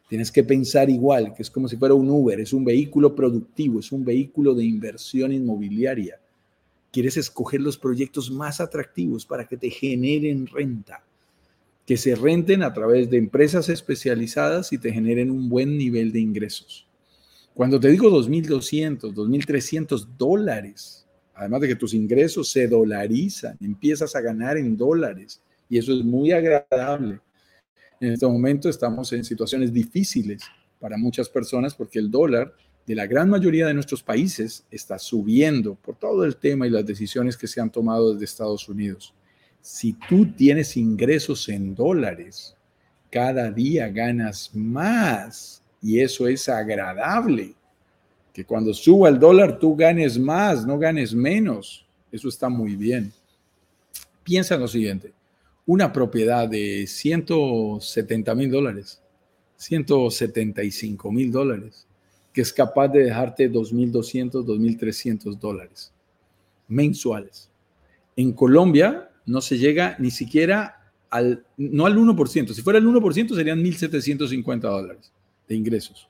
[0.09, 3.81] Tienes que pensar igual, que es como si fuera un Uber, es un vehículo productivo,
[3.81, 6.19] es un vehículo de inversión inmobiliaria
[6.93, 11.03] Quieres escoger los proyectos más atractivos para que te generen renta,
[11.87, 16.21] que se renten a través de empresas especializadas y te generen un buen nivel de
[16.21, 16.87] ingresos.
[17.55, 24.21] Cuando te digo 2.200, 2.300 dólares, además de que tus ingresos se dolarizan, empiezas a
[24.21, 27.21] ganar en dólares y eso es muy agradable.
[28.01, 30.43] En este momento estamos en situaciones difíciles
[30.79, 32.53] para muchas personas porque el dólar
[32.87, 36.85] de la gran mayoría de nuestros países está subiendo por todo el tema y las
[36.85, 39.15] decisiones que se han tomado desde Estados Unidos.
[39.61, 42.57] Si tú tienes ingresos en dólares,
[43.11, 47.55] cada día ganas más y eso es agradable.
[48.33, 51.87] Que cuando suba el dólar tú ganes más, no ganes menos.
[52.11, 53.13] Eso está muy bien.
[54.25, 55.13] Piensa en lo siguiente.
[55.67, 59.01] Una propiedad de 170 mil dólares,
[59.57, 61.87] 175 mil dólares
[62.33, 65.93] que es capaz de dejarte 2.200, 2.300 dólares
[66.69, 67.51] mensuales.
[68.17, 73.35] En Colombia no se llega ni siquiera al, no al 1%, si fuera el 1%
[73.35, 75.13] serían 1.750 dólares
[75.47, 76.09] de ingresos.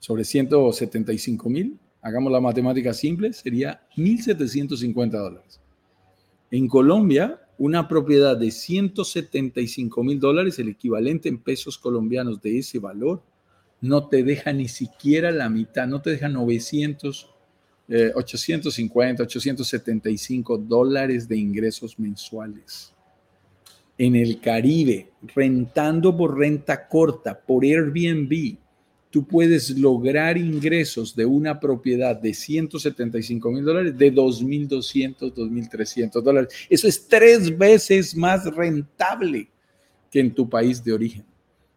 [0.00, 5.60] Sobre 175 mil, hagamos la matemática simple, sería 1.750 dólares.
[6.50, 12.80] En Colombia, una propiedad de 175 mil dólares, el equivalente en pesos colombianos de ese
[12.80, 13.22] valor,
[13.82, 17.28] no te deja ni siquiera la mitad, no te deja 900
[18.14, 22.92] 850, eh, 875 dólares de ingresos mensuales.
[23.98, 28.56] En el Caribe, rentando por renta corta, por Airbnb,
[29.10, 36.54] tú puedes lograr ingresos de una propiedad de 175 mil dólares de 2.200, 2.300 dólares.
[36.70, 39.50] Eso es tres veces más rentable
[40.10, 41.26] que en tu país de origen.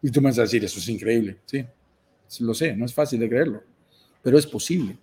[0.00, 1.36] Y tú me vas a decir, eso es increíble.
[1.44, 1.64] Sí,
[2.40, 3.62] lo sé, no es fácil de creerlo,
[4.22, 4.98] pero es posible.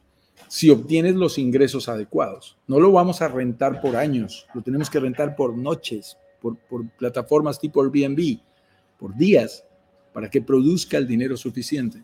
[0.47, 4.99] Si obtienes los ingresos adecuados, no lo vamos a rentar por años, lo tenemos que
[4.99, 6.57] rentar por noches, por,
[6.97, 8.39] plataformas tipo Airbnb,
[8.99, 9.65] por días,
[10.11, 12.03] para que produzca el dinero suficiente.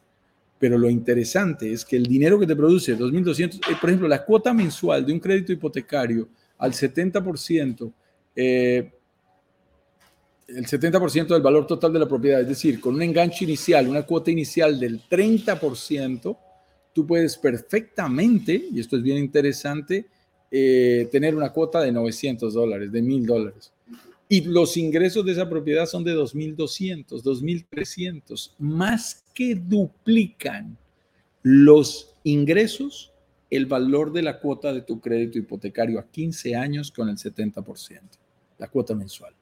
[0.58, 4.25] Pero lo interesante es que el dinero que te produce, 2.200, eh, por ejemplo, la
[4.25, 6.27] cuota mensual de un crédito hipotecario
[6.58, 7.93] al 70%,
[8.36, 8.91] eh,
[10.55, 14.03] el 70% del valor total de la propiedad, es decir, con un enganche inicial, una
[14.03, 16.38] cuota inicial del 30%,
[16.93, 20.05] tú puedes perfectamente, y esto es bien interesante,
[20.51, 23.71] eh, tener una cuota de 900 dólares, de 1.000 dólares.
[24.27, 30.77] Y los ingresos de esa propiedad son de 2.200, 2.300, más que duplican
[31.41, 33.12] los ingresos,
[33.49, 38.01] el valor de la cuota de tu crédito hipotecario a 15 años con el 70%,
[38.59, 39.33] la cuota mensual.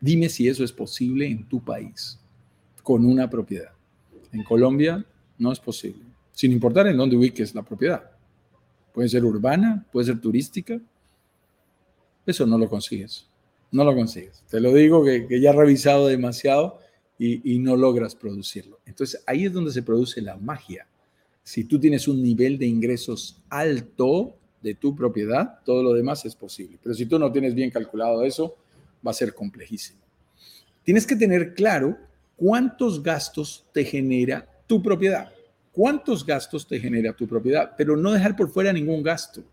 [0.00, 2.18] Dime si eso es posible en tu país,
[2.82, 3.72] con una propiedad.
[4.32, 5.04] En Colombia
[5.38, 8.10] no es posible, sin importar en dónde ubiques la propiedad.
[8.92, 10.80] Puede ser urbana, puede ser turística.
[12.24, 13.28] Eso no lo consigues
[13.70, 14.42] no lo consigues.
[14.48, 16.80] Te lo digo que, ya he revisado demasiado
[17.18, 18.78] y, no logras producirlo.
[18.86, 20.86] Entonces ahí es donde se produce la magia.
[21.42, 26.34] Si tú tienes un nivel de ingresos alto de tu propiedad, todo lo demás es
[26.34, 26.78] posible.
[26.82, 28.56] Pero si tú no tienes bien calculado eso,
[29.06, 30.00] va a ser complejísimo.
[30.82, 31.96] Tienes que tener claro
[32.36, 35.32] cuántos gastos te genera tu propiedad.
[35.72, 37.72] ¿Cuántos gastos te genera tu propiedad?
[37.76, 39.44] Pero no dejar por fuera ningún gasto.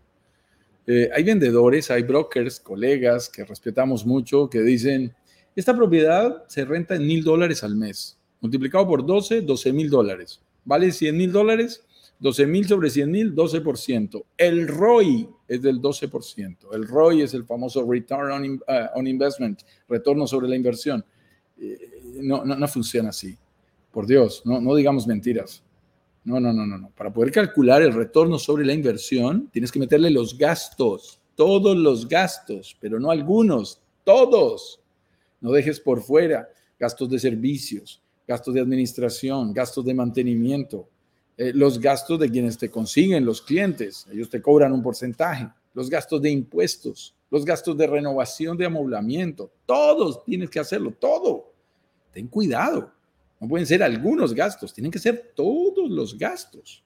[0.86, 5.14] Eh, hay vendedores, hay brokers, colegas que respetamos mucho que dicen,
[5.56, 10.40] esta propiedad se renta en mil dólares al mes, multiplicado por 12, 12 mil dólares.
[10.64, 11.84] Vale 100 mil dólares,
[12.18, 14.24] 12 mil sobre 100 mil, 12%.
[14.36, 16.56] El ROI es del 12%.
[16.72, 21.04] El ROI es el famoso Return on, uh, Investment, retorno sobre la inversión.
[21.58, 21.78] Eh,
[22.22, 23.36] no, no, no, funciona así.
[23.90, 25.62] Por Dios, no, no digamos mentiras.
[26.24, 26.90] No, no, no, no, no.
[26.90, 32.08] Para poder calcular el retorno sobre la inversión, tienes que meterle los gastos, todos los
[32.08, 34.80] gastos, pero no algunos, todos.
[35.40, 36.48] No dejes por fuera
[36.78, 40.88] gastos de servicios, gastos de administración, gastos de mantenimiento,
[41.36, 45.90] eh, los gastos de quienes te consiguen, los clientes, ellos te cobran un porcentaje, los
[45.90, 51.52] gastos de impuestos, los gastos de renovación de amoblamiento, todos tienes que hacerlo, todo.
[52.12, 52.92] Ten cuidado.
[53.40, 56.84] No pueden ser algunos gastos, tienen que ser todos los gastos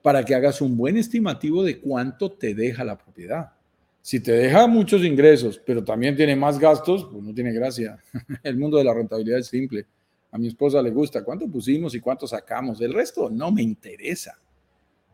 [0.00, 3.52] para que hagas un buen estimativo de cuánto te deja la propiedad.
[4.00, 7.98] Si te deja muchos ingresos, pero también tiene más gastos, pues no tiene gracia.
[8.42, 9.84] El mundo de la rentabilidad es simple.
[10.30, 12.80] A mi esposa le gusta cuánto pusimos y cuánto sacamos.
[12.80, 14.38] El resto no me interesa.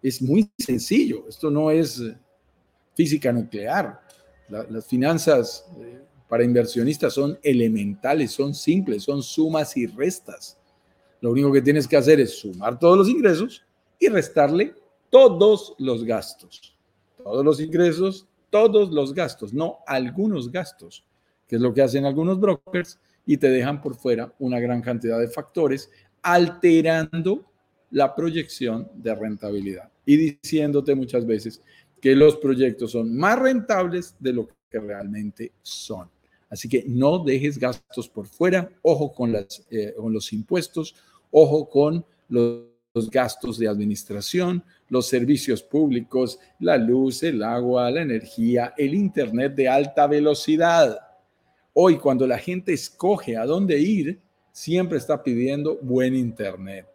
[0.02, 1.26] Es muy sencillo.
[1.28, 2.16] Esto no es eh,
[2.94, 4.00] física nuclear.
[4.48, 10.58] las finanzas eh, para inversionistas son elementales, son simples, son sumas y restas.
[11.20, 13.64] Lo único que tienes que hacer es sumar todos los ingresos
[13.98, 14.74] y restarle
[15.10, 16.76] todos los gastos.
[17.22, 21.04] Todos los ingresos, todos los gastos, no algunos gastos,
[21.46, 25.18] que es lo que hacen algunos brokers y te dejan por fuera una gran cantidad
[25.18, 25.90] de factores,
[26.22, 27.44] alterando
[27.90, 31.62] la proyección de rentabilidad y diciéndote muchas veces
[32.00, 36.10] que los proyectos son más rentables de lo que realmente son.
[36.50, 40.94] Así que no dejes gastos por fuera, ojo con, eh, los impuestos,
[41.36, 42.70] Ojo con los,
[43.10, 49.68] gastos de administración, los servicios públicos, la luz, el agua, la energía, el Internet de
[49.68, 50.96] alta velocidad.
[51.76, 54.20] Hoy, cuando la gente escoge a dónde ir,
[54.52, 56.86] siempre está pidiendo buen Internet.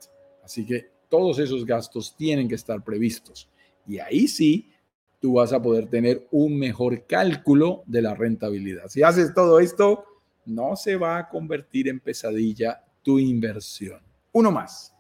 [0.42, 3.50] Así que todos esos gastos tienen que estar previstos.
[3.86, 4.72] Y ahí sí,
[5.20, 8.88] tú vas a poder tener un mejor cálculo de la rentabilidad.
[8.88, 10.06] Si haces todo esto,
[10.46, 14.00] no se va a convertir en pesadilla tu inversión.
[14.32, 14.94] Uno más.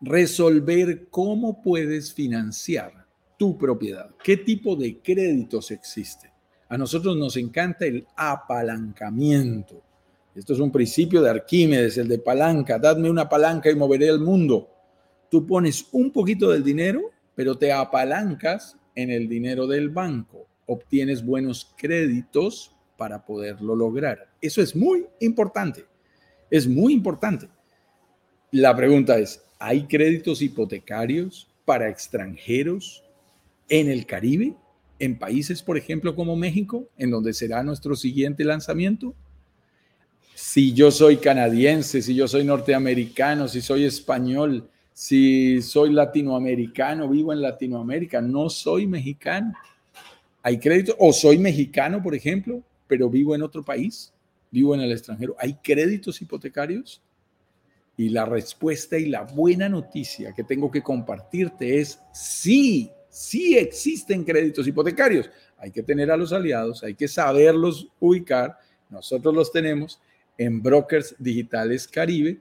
[0.00, 3.06] Resolver cómo puedes financiar
[3.38, 4.10] tu propiedad.
[4.24, 6.31] ¿Qué tipo de créditos existen?
[6.72, 9.82] A nosotros nos encanta el apalancamiento.
[10.34, 12.78] Esto es un principio de Arquímedes, el de palanca.
[12.78, 14.70] Dadme una palanca y moveré el mundo.
[15.30, 20.46] Tú pones un poquito del dinero, pero te apalancas en el dinero del banco.
[20.64, 24.30] Obtienes buenos créditos para poderlo lograr.
[24.40, 25.84] Eso es muy importante.
[26.50, 27.50] Es muy importante.
[28.50, 33.04] La pregunta es, ¿hay créditos hipotecarios para extranjeros?
[33.72, 34.54] en el Caribe,
[34.98, 39.14] en países, por ejemplo, como México, en donde será nuestro siguiente lanzamiento.
[40.34, 47.32] Si yo soy canadiense, si yo soy norteamericano, si soy español, si soy latinoamericano, vivo
[47.32, 49.52] en Latinoamérica, no soy mexicano.
[50.42, 50.96] ¿Hay crédito?
[50.98, 54.12] O soy mexicano, por ejemplo, pero vivo en otro país,
[54.50, 55.34] vivo en el extranjero.
[55.38, 57.00] ¿Hay créditos hipotecarios?
[57.96, 64.24] Y la respuesta y la buena noticia que tengo que compartirte es sí, sí existen
[64.24, 65.30] créditos hipotecarios.
[65.58, 68.58] Hay que tener a los aliados, hay que saberlos ubicar.
[68.88, 70.00] Nosotros los tenemos
[70.38, 72.40] en Brokers Digitales Caribe,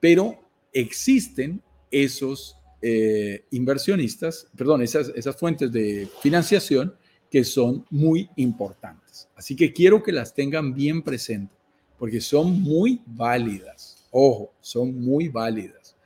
[0.00, 0.42] pero
[0.72, 6.96] existen esos eh, inversionistas, perdón, esas, esas fuentes de financiación
[7.30, 9.28] que son muy importantes.
[9.36, 11.56] Así que quiero que las tengan bien presentes,
[11.98, 14.08] porque son muy válidas.
[14.10, 15.96] Ojo, son muy válidas.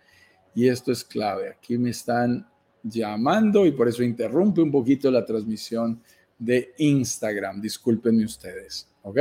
[0.55, 1.51] Y esto es clave.
[1.51, 2.47] Aquí me están
[2.83, 6.01] llamando y por eso interrumpe un poquito la transmisión
[6.39, 7.61] de Instagram.
[7.61, 8.89] Discúlpenme ustedes.
[9.03, 9.19] ¿Ok?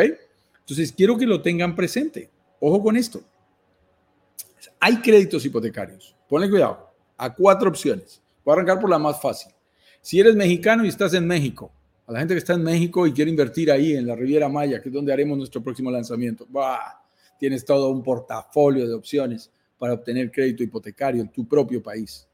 [0.60, 2.30] Entonces, quiero que lo tengan presente.
[2.60, 3.22] Ojo con esto.
[4.80, 6.16] Hay créditos hipotecarios.
[6.28, 6.90] Ponle cuidado.
[7.18, 8.22] A cuatro opciones.
[8.44, 9.52] Voy a arrancar por la más fácil.
[10.02, 11.72] Si eres mexicano y estás en México,
[12.08, 14.82] a la gente que está en México y quiere invertir ahí en la Riviera Maya,
[14.82, 17.04] que es donde haremos nuestro próximo lanzamiento, bah,
[17.38, 22.28] tienes todo un portafolio de opciones para obtener crédito hipotecario en tu propio país.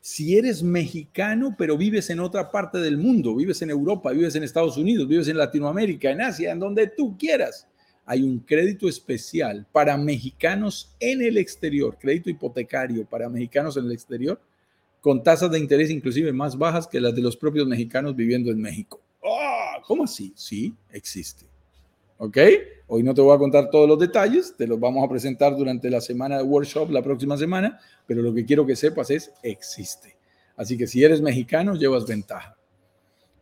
[0.00, 4.42] Si eres mexicano, pero vives en otra parte del mundo, vives en Europa, vives en
[4.42, 7.66] Estados Unidos, vives en Latinoamérica, en Asia, en donde tú quieras,
[8.06, 13.92] hay un crédito especial para mexicanos en el exterior, crédito hipotecario para mexicanos en el
[13.92, 14.40] exterior,
[15.02, 18.60] con tasas de interés inclusive más bajas que las de los propios mexicanos viviendo en
[18.60, 19.00] México.
[19.22, 20.32] Oh, ¿Cómo así?
[20.34, 21.44] Sí, existe.
[22.22, 22.36] ¿Ok?
[22.88, 25.88] Hoy no te voy a contar todos los detalles, te los vamos a presentar durante
[25.88, 30.18] la semana de workshop la próxima semana, pero lo que quiero que sepas es, existe.
[30.54, 32.58] Así que si eres mexicano, llevas ventaja.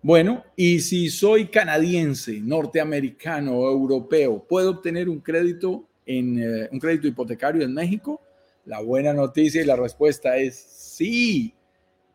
[0.00, 6.78] Bueno, y si soy canadiense, norteamericano o europeo, ¿puedo obtener un crédito, en, eh, un
[6.78, 8.22] crédito hipotecario en México?
[8.64, 11.52] La buena noticia y la respuesta es sí.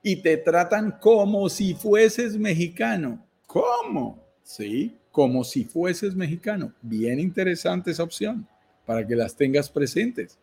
[0.02, 3.28] Y te tratan como si fueses mexicano.
[3.48, 4.24] ¿Cómo?
[4.44, 6.74] Sí, como si fueses mexicano.
[6.82, 8.48] Bien interesante esa opción
[8.84, 10.40] para que las tengas presentes.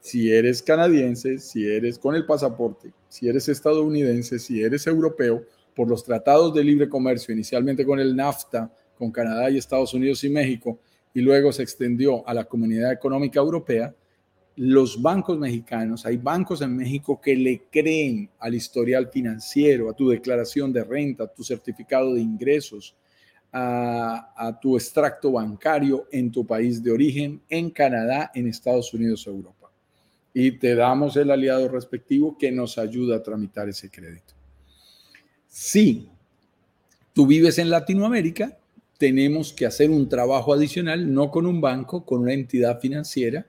[0.00, 5.44] Si eres canadiense, si eres con el pasaporte, si eres estadounidense, si eres europeo,
[5.74, 10.22] por los tratados de libre comercio, inicialmente con el NAFTA, con Canadá y Estados Unidos
[10.22, 10.78] y México,
[11.12, 13.92] y luego se extendió a la Comunidad Económica Europea,
[14.54, 20.08] los bancos mexicanos, hay bancos en México que le creen al historial financiero, a tu
[20.10, 22.94] declaración de renta, a tu certificado de ingresos,
[23.52, 29.30] a, tu extracto bancario en tu país de origen, en Canadá, en Estados Unidos o
[29.30, 29.70] Europa.
[30.32, 34.34] Y te damos el aliado respectivo que nos ayuda a tramitar ese crédito.
[35.46, 36.08] Si
[37.12, 38.56] tú vives en Latinoamérica,
[38.96, 43.46] tenemos que hacer un trabajo adicional, no con un banco, con una entidad financiera,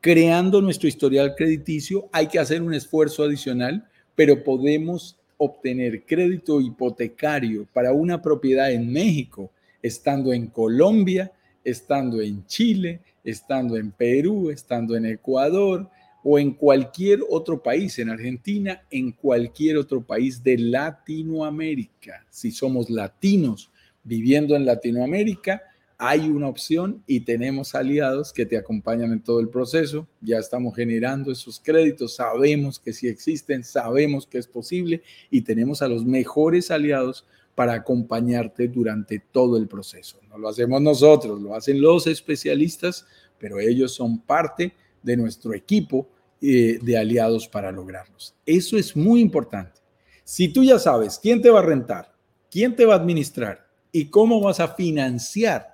[0.00, 2.08] creando nuestro historial crediticio.
[2.10, 8.92] Hay que hacer un esfuerzo adicional, pero podemos obtener crédito hipotecario para una propiedad en
[8.92, 9.50] México,
[9.82, 11.32] estando en Colombia,
[11.62, 15.88] estando en Chile, estando en Perú, estando en Ecuador,
[16.26, 22.24] o en cualquier otro país, en Argentina, en cualquier otro país de Latinoamérica.
[22.30, 23.70] Si somos latinos
[24.02, 25.62] viviendo en Latinoamérica,
[26.06, 30.06] hay una opción y tenemos aliados que te acompañan en todo el proceso.
[30.20, 35.80] Ya estamos generando esos créditos, sabemos que sí existen, sabemos que es posible y tenemos
[35.80, 40.18] a los mejores aliados para acompañarte durante todo el proceso.
[40.28, 43.06] No lo hacemos nosotros, lo hacen los especialistas,
[43.38, 46.08] pero ellos son parte de nuestro equipo
[46.42, 48.34] eh, de aliados para lograrlos.
[48.44, 49.80] Eso es muy importante.
[50.24, 52.12] Si tú ya sabes quién te va a rentar,
[52.50, 55.73] quién te va a administrar y cómo vas a financiar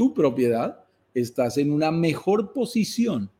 [0.00, 0.82] tu propiedad,
[1.12, 3.30] estás en una mejor posición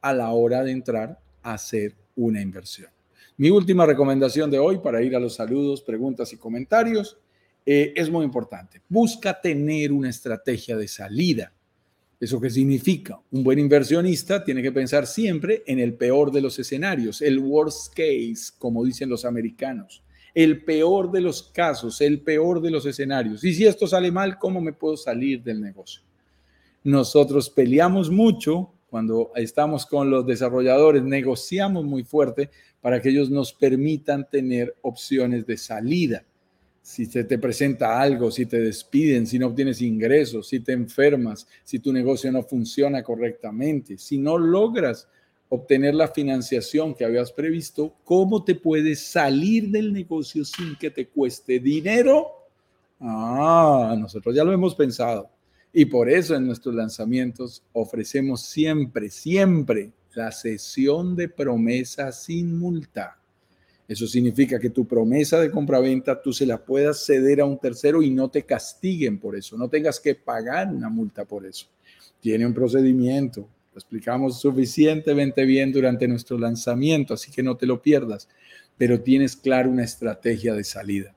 [0.00, 2.88] a la hora de entrar a hacer una inversión.
[3.36, 7.18] Mi última recomendación de hoy para ir a los saludos, preguntas y comentarios
[7.66, 8.80] eh, es muy importante.
[8.88, 11.52] Busca tener una estrategia de salida
[12.18, 13.20] ¿Eso qué significa?
[13.30, 17.92] Un buen inversionista tiene que pensar siempre en el peor de los escenarios, el worst
[17.92, 20.02] case, como dicen los americanos.
[20.34, 23.44] El peor de los casos, el peor de los escenarios.
[23.44, 26.05] Y si esto sale mal, ¿cómo me puedo salir del negocio?
[26.86, 32.48] Nosotros peleamos mucho cuando estamos con los desarrolladores, negociamos muy fuerte
[32.80, 36.24] para que ellos nos permitan tener opciones de salida
[36.80, 41.48] si se te presenta algo, si te despiden, si no obtienes ingresos, si te enfermas,
[41.64, 45.08] si tu negocio no funciona correctamente, si no logras
[45.48, 51.08] obtener la financiación que habías previsto, ¿cómo te puedes salir del negocio sin que te
[51.08, 52.28] cueste dinero?
[53.00, 55.35] Ah, nosotros ya lo hemos pensado.
[55.72, 63.18] Y por eso en nuestros lanzamientos ofrecemos siempre, siempre la sesión de promesa sin multa.
[63.86, 68.02] Eso significa que tu promesa de compra-venta tú se la puedas ceder a un tercero
[68.02, 71.66] y no te castiguen por eso, no tengas que pagar una multa por eso.
[72.20, 77.80] Tiene un procedimiento, lo explicamos suficientemente bien durante nuestro lanzamiento, así que no te lo
[77.80, 78.28] pierdas,
[78.76, 81.14] pero tienes claro una estrategia de salida.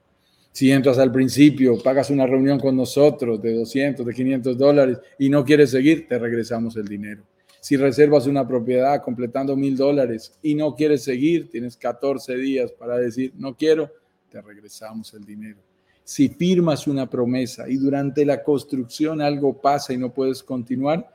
[0.51, 5.29] Si entras al principio, pagas una reunión con nosotros de 200, de 500 dólares y
[5.29, 7.23] no quieres seguir, te regresamos el dinero.
[7.61, 12.97] Si reservas una propiedad completando mil dólares y no quieres seguir, tienes 14 días para
[12.97, 13.91] decir, no quiero,
[14.29, 15.59] te regresamos el dinero.
[16.03, 21.07] Si firmas una promesa y durante la construcción algo pasa y no puedes continuar,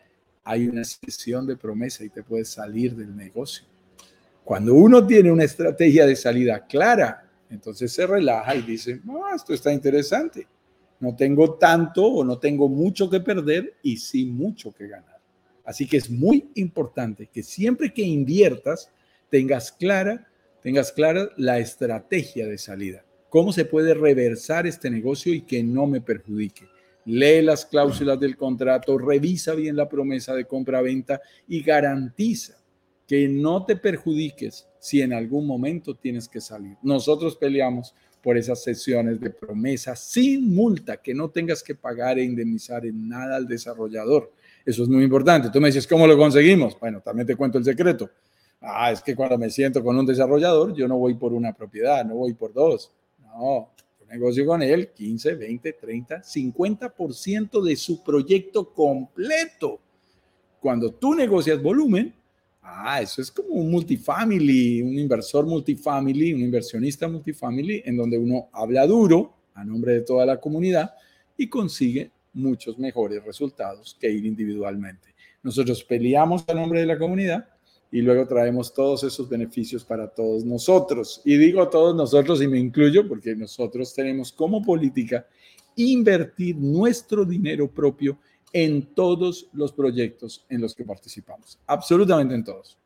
[0.44, 3.64] hay una sesión de promesa y te puedes salir del negocio.
[4.44, 7.23] Cuando uno tiene una estrategia de salida clara,
[7.54, 9.00] entonces se relaja y dice,
[9.34, 10.46] esto está interesante.
[11.00, 15.20] No tengo tanto o no tengo mucho que perder y sí mucho que ganar.
[15.64, 18.90] Así que es muy importante que siempre que inviertas
[19.30, 20.28] tengas clara,
[20.62, 23.04] tengas clara la estrategia de salida.
[23.28, 26.68] ¿Cómo se puede reversar este negocio y que no me perjudique?
[27.06, 32.63] Lee las cláusulas del contrato, revisa bien la promesa de compra-venta y garantiza
[33.06, 36.76] que no te perjudiques si en algún momento tienes que salir.
[36.82, 42.24] Nosotros peleamos por esas sesiones de promesa sin multa, que no tengas que pagar e
[42.24, 44.32] indemnizar en nada al desarrollador.
[44.64, 45.50] Eso es muy importante.
[45.50, 46.78] Tú me dices, ¿cómo lo conseguimos?
[46.80, 48.08] Bueno, también te cuento el secreto.
[48.62, 52.02] Ah, es que cuando me siento con un desarrollador, yo no voy por una propiedad,
[52.02, 52.90] no voy por dos.
[53.20, 53.68] No,
[54.00, 59.80] yo negocio con él 15, 20, 30, 50% de su proyecto completo.
[60.60, 62.14] Cuando tú negocias volumen,
[62.64, 68.48] ah, eso es como un multifamily, un inversor multifamily, un inversionista multifamily, en donde uno
[68.52, 70.92] habla duro a nombre de toda la comunidad
[71.36, 75.14] y consigue muchos mejores resultados que ir individualmente.
[75.42, 77.48] Nosotros peleamos a nombre de la comunidad
[77.92, 81.22] y luego traemos todos esos beneficios para todos nosotros.
[81.24, 85.26] Y digo todos nosotros y me incluyo porque nosotros tenemos como política
[85.76, 88.18] invertir nuestro dinero propio
[88.54, 91.58] en todos los proyectos en los que participamos.
[91.66, 92.78] Absolutamente en todos.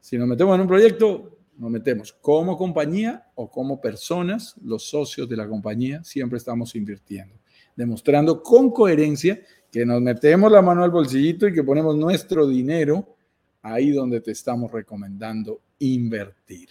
[0.00, 5.28] Si nos metemos en un proyecto, nos metemos como compañía o como personas, los socios
[5.28, 7.34] de la compañía, siempre estamos invirtiendo
[7.78, 9.40] demostrando con coherencia
[9.70, 13.14] que nos metemos la mano al bolsillito y que ponemos nuestro dinero
[13.62, 16.70] ahí donde te estamos recomendando invertir.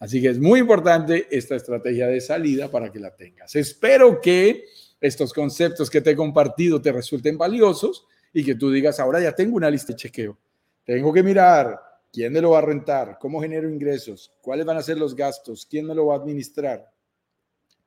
[0.00, 3.54] Así que es muy importante esta estrategia de salida para que la tengas.
[3.54, 4.64] Espero que
[5.00, 9.34] estos conceptos que te he compartido te resulten valiosos y que tú digas, ahora ya
[9.34, 10.38] tengo una lista de chequeo.
[10.84, 11.80] Tengo que mirar
[12.12, 15.66] quién me lo va a rentar, cómo genero ingresos, cuáles van a ser los gastos,
[15.68, 16.90] quién me lo va a administrar,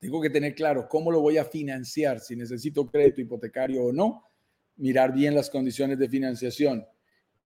[0.04, 4.30] tengo que tener claro cómo lo voy a financiar, si necesito crédito hipotecario o no,
[4.76, 6.86] mirar bien las condiciones de financiación.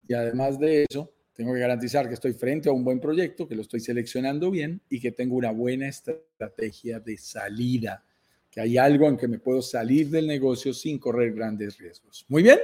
[0.06, 3.54] Y además de eso, tengo que garantizar que estoy frente a un buen proyecto, que
[3.54, 8.04] lo estoy seleccionando bien y que tengo una buena estrategia de salida,
[8.52, 12.26] que hay algo en que me puedo salir del negocio sin correr grandes riesgos.
[12.28, 12.58] Muy bien,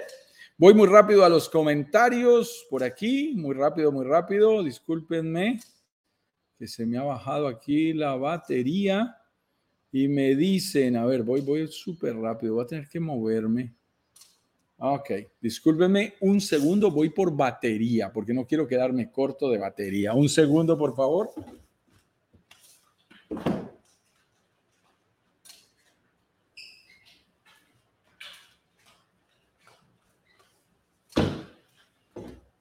[0.58, 5.58] voy muy rápido a los comentarios por aquí, muy rápido, muy rápido, discúlpenme
[6.58, 9.16] que se me ha bajado aquí la batería
[9.90, 13.72] y me dicen, a ver, voy, voy súper rápido, voy a tener que moverme.
[14.76, 15.10] Ok,
[15.40, 20.12] discúlpenme un segundo, voy por batería, porque no quiero quedarme corto de batería.
[20.12, 21.30] Un segundo, por favor.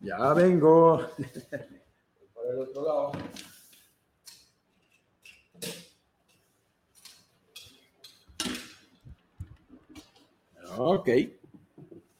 [0.07, 1.05] Ya vengo.
[2.33, 3.11] Por el otro lado.
[10.77, 11.09] Ok,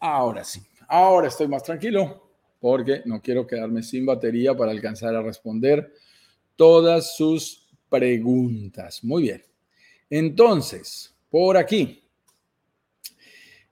[0.02, 0.60] ahora sí,
[0.90, 2.30] ahora estoy más tranquilo
[2.60, 5.94] porque no quiero quedarme sin batería para alcanzar a responder
[6.58, 9.02] todas sus preguntas.
[9.02, 9.44] Muy bien,
[10.10, 12.07] entonces, por aquí.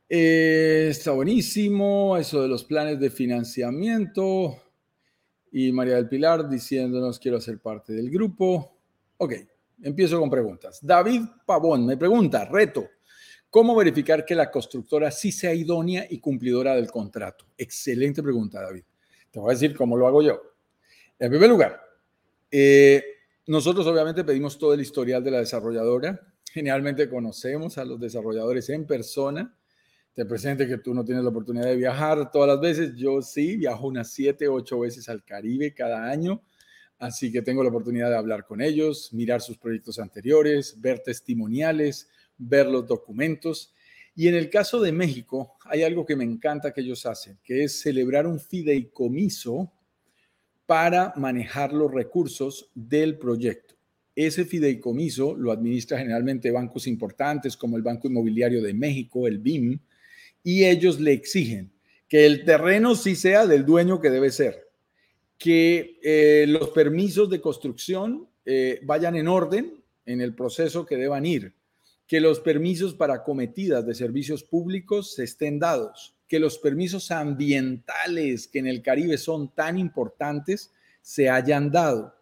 [0.07, 4.61] Eh, está buenísimo eso de los planes de financiamiento.
[5.51, 8.77] Y María del Pilar diciéndonos quiero ser parte del grupo.
[9.17, 9.33] Ok,
[9.83, 10.79] empiezo con preguntas.
[10.81, 12.89] David Pavón me pregunta, reto,
[13.55, 17.45] ¿Cómo verificar que la constructora sí sea idónea y cumplidora del contrato?
[17.57, 18.83] Excelente pregunta, David.
[19.31, 20.41] Te voy a decir cómo lo hago yo.
[21.17, 21.81] En primer lugar,
[22.51, 23.01] eh,
[23.47, 26.19] nosotros obviamente pedimos todo el historial de la desarrolladora.
[26.51, 29.57] Generalmente conocemos a los desarrolladores en persona.
[30.15, 32.95] Te presente que tú no tienes la oportunidad de viajar todas las veces.
[32.95, 36.41] Yo sí, viajo unas siete, ocho veces al Caribe cada año,
[36.97, 42.09] así que tengo la oportunidad de hablar con ellos, mirar sus proyectos anteriores, ver testimoniales,
[42.37, 43.73] ver los documentos.
[44.15, 47.65] Y en el caso de México, hay algo que me encanta que ellos hacen, que
[47.65, 49.73] es celebrar un fideicomiso
[50.65, 53.75] para manejar los recursos del proyecto.
[54.15, 59.77] Ese fideicomiso lo administra generalmente bancos importantes como el Banco Inmobiliario de México, el BIM,
[60.45, 61.73] y ellos le exigen
[62.07, 64.69] que el terreno sí sea del dueño que debe ser,
[65.39, 71.25] que eh, los permisos de construcción eh, vayan en orden en el proceso que deban
[71.25, 71.55] ir,
[72.05, 78.59] que los permisos para cometidas de servicios públicos estén dados, que los permisos ambientales que
[78.59, 80.71] en el Caribe son tan importantes
[81.01, 82.13] se hayan dado.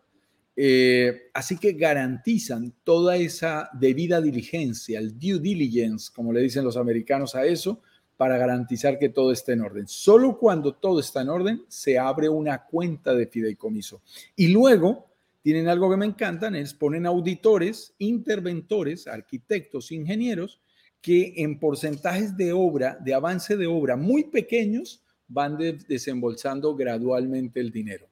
[0.56, 6.78] Eh, así que garantizan toda esa debida diligencia, el due diligence, como le dicen los
[6.78, 7.82] americanos a eso,
[8.18, 9.88] para garantizar que todo esté en orden.
[9.88, 14.02] Solo cuando todo está en orden se abre una cuenta de fideicomiso.
[14.36, 15.08] Y luego
[15.42, 20.62] tienen algo que me encantan, es ponen auditores, interventores, arquitectos, ingenieros,
[21.02, 27.72] que en porcentajes de obra, de avance de obra muy pequeños, van desembolsando gradualmente el
[27.72, 28.08] dinero.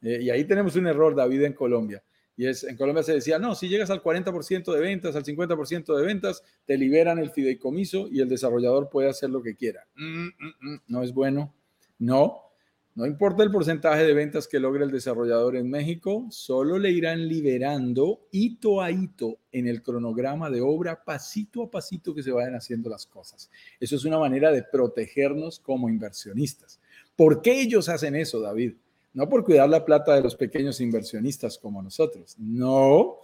[0.00, 2.02] Eh, y ahí tenemos un error, David, en Colombia.
[2.46, 6.04] Es, en Colombia se decía, no, si llegas al 40% de ventas, al 50% de
[6.04, 9.86] ventas, te liberan el fideicomiso y el desarrollador puede hacer lo que quiera.
[9.94, 11.54] Mm, mm, mm, no es bueno.
[11.98, 12.52] No,
[12.94, 17.26] no importa el porcentaje de ventas que logre el desarrollador en México, solo le irán
[17.26, 22.54] liberando hito a hito en el cronograma de obra, pasito a pasito que se vayan
[22.54, 23.50] haciendo las cosas.
[23.80, 26.80] Eso es una manera de protegernos como inversionistas.
[27.16, 28.74] ¿Por qué ellos hacen eso, David?
[29.14, 32.36] No por cuidar la plata de los pequeños inversionistas como nosotros.
[32.38, 33.16] No,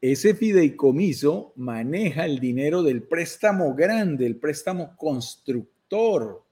[0.00, 6.42] ese fideicomiso maneja el dinero del préstamo grande, el préstamo constructor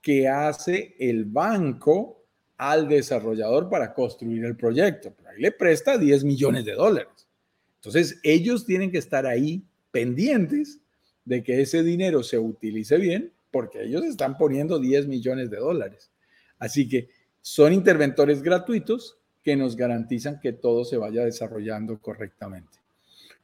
[0.00, 2.22] que hace el banco
[2.56, 5.14] al desarrollador para construir el proyecto.
[5.26, 7.26] Ahí le presta 10 millones de dólares.
[7.76, 10.78] Entonces, ellos tienen que estar ahí pendientes
[11.24, 16.10] de que ese dinero se utilice bien porque ellos están poniendo 10 millones de dólares.
[16.58, 17.08] Así que
[17.42, 22.78] son interventores gratuitos que nos garantizan que todo se vaya desarrollando correctamente.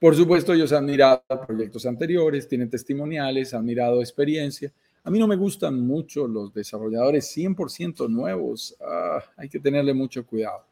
[0.00, 4.72] Por supuesto, ellos han mirado proyectos anteriores, tienen testimoniales, han mirado experiencia.
[5.02, 8.76] A mí no me gustan mucho los desarrolladores 100% nuevos.
[8.80, 10.64] Ah, hay que tenerle mucho cuidado.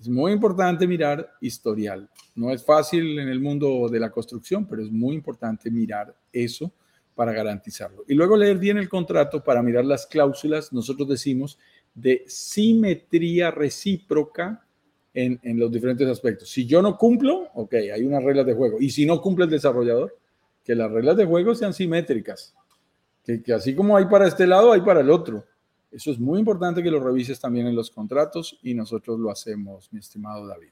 [0.00, 2.08] Es muy importante mirar historial.
[2.34, 6.72] No es fácil en el mundo de la construcción, pero es muy importante mirar eso
[7.14, 8.04] para garantizarlo.
[8.08, 10.72] Y luego leer bien el contrato para mirar las cláusulas.
[10.72, 11.58] Nosotros decimos
[11.94, 14.64] de simetría recíproca
[15.12, 16.48] en, los diferentes aspectos.
[16.48, 18.80] Si yo no cumplo, ok, hay unas reglas de juego.
[18.80, 20.16] Y si no cumple el desarrollador,
[20.64, 22.54] que las reglas de juego sean simétricas.
[23.24, 25.44] Que, que así como hay para este lado, hay para el otro.
[25.90, 29.92] Eso es muy importante que lo revises también en los contratos y nosotros lo hacemos,
[29.92, 30.68] mi estimado David.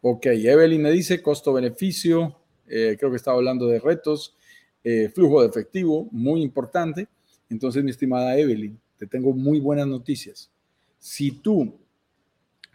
[0.00, 2.36] Ok, Evelyn me dice costo-beneficio,
[2.66, 4.36] eh, creo que estaba hablando de retos,
[4.82, 7.06] eh, flujo de efectivo, muy importante.
[7.48, 10.50] Entonces, mi estimada Evelyn, te tengo muy buenas noticias.
[10.98, 11.74] Si tú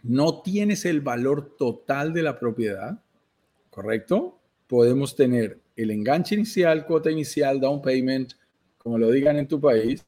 [0.02, 3.00] no tienes el valor total de la propiedad,
[3.70, 4.36] ¿correcto?
[4.66, 8.32] Podemos tener el enganche inicial, cuota inicial, down payment,
[8.76, 10.04] como lo digan en tu país,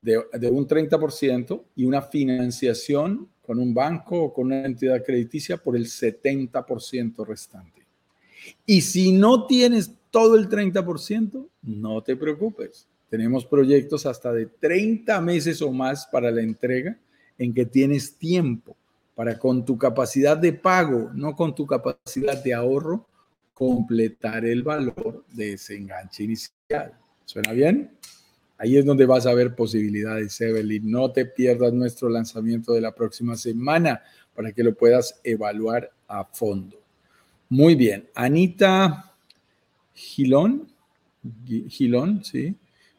[0.00, 5.76] de, un 30% y una financiación con un banco o con una entidad crediticia por
[5.76, 7.86] el 70% restante.
[8.64, 12.88] Y si no tienes todo el 30%, no te preocupes.
[13.08, 16.96] Tenemos proyectos hasta de 30 meses o más para la entrega
[17.38, 18.76] en que tienes tiempo
[19.14, 23.06] para con tu capacidad de pago, no con tu capacidad de ahorro,
[23.52, 26.92] completar el valor de ese enganche inicial.
[27.24, 27.90] ¿Suena bien?
[28.58, 30.90] Ahí es donde vas a ver posibilidades, Evelyn.
[30.90, 34.02] No te pierdas nuestro lanzamiento de la próxima semana
[34.34, 36.80] para que lo puedas evaluar a fondo.
[37.48, 38.08] Muy bien.
[38.14, 39.12] Anita
[39.94, 40.68] Gilón,
[41.68, 42.54] Gilón, sí.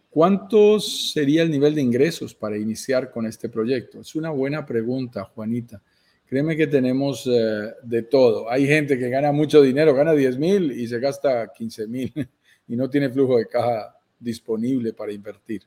[0.10, 4.02] ¿Cuánto sería el nivel de ingresos para iniciar con este proyecto?
[4.02, 5.82] Es una buena pregunta, Juanita.
[6.26, 8.50] Créeme que tenemos eh, de todo.
[8.50, 12.14] Hay gente que gana mucho dinero, gana 10 mil y se gasta 15 mil
[12.68, 15.64] y no tiene flujo de caja disponible para invertir.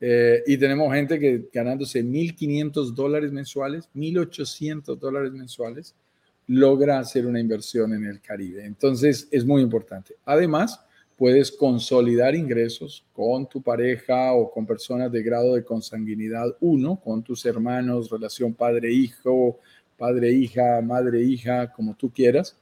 [0.00, 5.94] Eh, y tenemos gente que ganándose 1.500 dólares mensuales, 1.800 dólares mensuales,
[6.48, 8.64] logra hacer una inversión en el Caribe.
[8.64, 10.16] Entonces es muy importante.
[10.24, 10.80] Además,
[11.16, 17.22] puedes consolidar ingresos con tu pareja o con personas de grado de consanguinidad 1, con
[17.22, 19.58] tus hermanos, relación padre-hijo,
[19.96, 22.56] padre-hija, madre-hija, como tú quieras,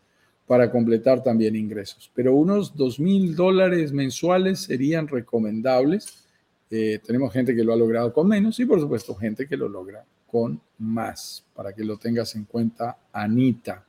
[0.47, 2.11] para completar también ingresos.
[2.15, 6.21] Pero unos dos mil dólares mensuales serían recomendables
[6.71, 9.69] Eh, tenemos gente que lo ha logrado con menos y por supuesto gente que lo
[9.69, 13.85] logra con más, para que lo tengas en cuenta, Anita.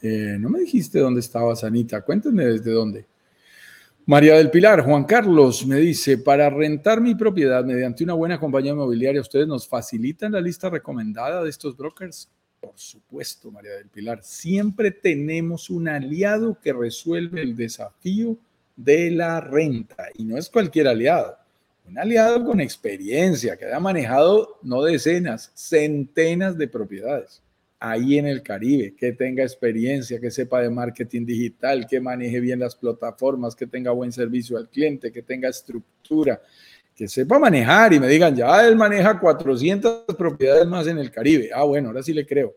[0.00, 2.02] Eh, no me dijiste dónde estabas, Anita.
[2.02, 3.04] Cuéntame desde dónde.
[4.08, 8.72] María del Pilar, Juan Carlos me dice, para rentar mi propiedad mediante una buena compañía
[8.72, 12.30] inmobiliaria, ¿ustedes nos facilitan la lista recomendada de estos brokers?
[12.58, 14.20] Por supuesto, María del Pilar.
[14.22, 18.38] Siempre tenemos un aliado que resuelve el desafío
[18.76, 20.06] de la renta.
[20.14, 21.36] Y no es cualquier aliado.
[21.86, 27.42] Un aliado con experiencia, que haya manejado no decenas, centenas de propiedades
[27.80, 32.58] ahí en el Caribe, que tenga experiencia, que sepa de marketing digital, que maneje bien
[32.60, 36.40] las plataformas, que tenga buen servicio al cliente, que tenga estructura,
[36.94, 41.50] que sepa manejar y me digan, ya él maneja 400 propiedades más en el Caribe.
[41.54, 42.54] Ah, bueno, ahora sí le creo.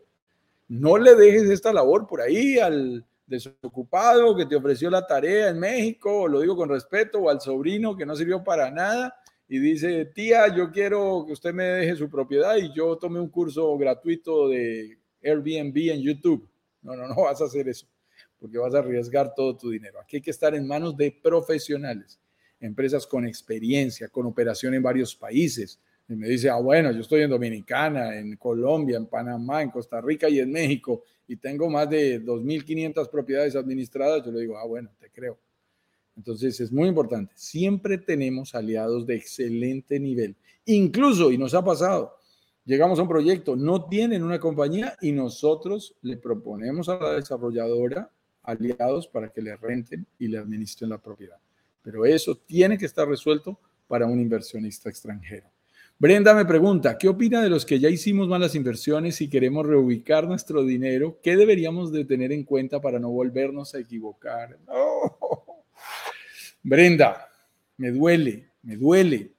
[0.68, 5.58] No le dejes esta labor por ahí al desocupado que te ofreció la tarea en
[5.60, 9.14] México, lo digo con respeto, o al sobrino que no sirvió para nada
[9.48, 13.28] y dice, tía, yo quiero que usted me deje su propiedad y yo tome un
[13.28, 16.48] curso gratuito de Airbnb en YouTube.
[16.82, 17.86] No, no, no vas a hacer eso,
[18.38, 20.00] porque vas a arriesgar todo tu dinero.
[20.00, 22.18] Aquí hay que estar en manos de profesionales
[22.62, 25.78] empresas con experiencia, con operación en varios países.
[26.08, 30.00] Y me dice, ah, bueno, yo estoy en Dominicana, en Colombia, en Panamá, en Costa
[30.00, 34.24] Rica y en México, y tengo más de 2.500 propiedades administradas.
[34.24, 35.38] Yo le digo, ah, bueno, te creo.
[36.16, 37.32] Entonces es muy importante.
[37.36, 40.36] Siempre tenemos aliados de excelente nivel.
[40.66, 42.16] Incluso, y nos ha pasado,
[42.64, 48.10] llegamos a un proyecto, no tienen una compañía y nosotros le proponemos a la desarrolladora
[48.42, 51.38] aliados para que le renten y le administren la propiedad.
[51.82, 55.48] Pero eso tiene que estar resuelto para un inversionista extranjero.
[55.98, 60.26] Brenda me pregunta, ¿qué opina de los que ya hicimos malas inversiones y queremos reubicar
[60.26, 61.20] nuestro dinero?
[61.22, 64.58] ¿Qué deberíamos de tener en cuenta para no volvernos a equivocar?
[66.62, 67.28] Brenda,
[67.76, 69.32] me duele, me duele.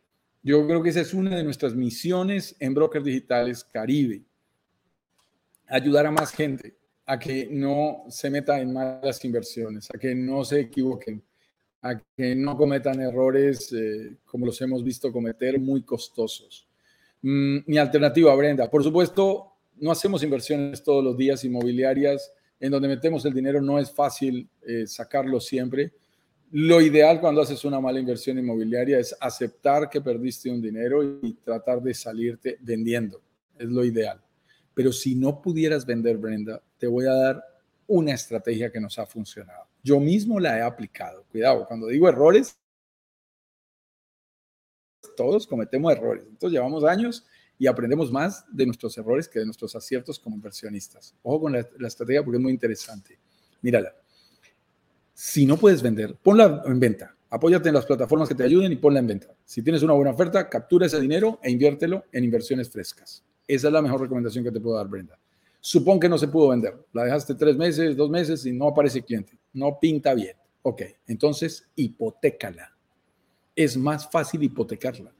[0.43, 4.23] Yo creo que esa es una de nuestras misiones en Brokers Digitales Caribe.
[5.67, 6.75] Ayudar a más gente
[7.05, 11.23] a que no se meta en malas inversiones, a que no se equivoquen
[11.83, 16.65] a que no cometan errores eh, como los hemos visto cometer, muy costosos.
[17.21, 22.33] Mm, mi alternativa, Brenda, por supuesto, no hacemos inversiones todos los días inmobiliarias.
[22.59, 25.91] En donde metemos el dinero no es fácil eh, sacarlo siempre.
[26.55, 31.33] Lo ideal cuando haces una mala inversión inmobiliaria es aceptar que perdiste un dinero y
[31.33, 33.23] tratar de salirte vendiendo.
[33.57, 34.21] Es lo ideal.
[34.75, 37.43] Pero si no pudieras vender, Brenda, te voy a dar
[37.87, 39.65] una estrategia que nos ha funcionado.
[39.81, 41.25] Yo mismo la he aplicado.
[41.31, 42.55] Cuidado, cuando digo errores,
[45.17, 46.23] todos cometemos errores.
[46.27, 47.25] Entonces llevamos años
[47.57, 51.15] y aprendemos más de nuestros errores que de nuestros aciertos como inversionistas.
[51.23, 53.17] Ojo con la, estrategia porque es muy interesante.
[53.63, 54.02] Mírala.
[55.13, 57.15] Si no puedes vender, ponla en venta.
[57.29, 59.27] Apóyate en las plataformas que te ayuden y ponla en venta.
[59.45, 63.23] Si tienes una buena oferta, captura ese dinero e inviértelo en inversiones frescas.
[63.47, 65.17] Esa es la mejor recomendación que te puedo dar, Brenda.
[65.59, 66.75] Supón que no se pudo vender.
[66.93, 69.37] La dejaste tres meses, dos meses y no aparece cliente.
[69.53, 70.35] No pinta bien.
[70.61, 72.75] Ok, entonces hipotécala.
[73.55, 75.13] Es más fácil hipotecarla.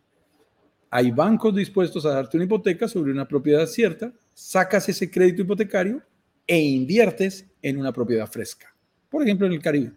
[0.89, 6.02] Hay bancos dispuestos a darte una hipoteca sobre una propiedad cierta, sacas ese crédito hipotecario
[6.46, 8.72] e inviertes en una propiedad fresca.
[9.14, 9.91] Por ejemplo, en el Caribe.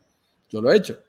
[0.51, 1.03] Yo lo he hecho.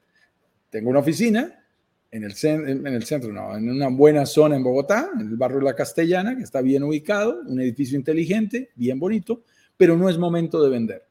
[0.70, 1.62] Tengo una oficina
[2.10, 5.60] en el, en el centro, no, en una buena zona en Bogotá, en el barrio
[5.60, 9.44] La Castellana, que está bien ubicado, un edificio inteligente, bien bonito,
[9.76, 11.06] pero no es momento de vender.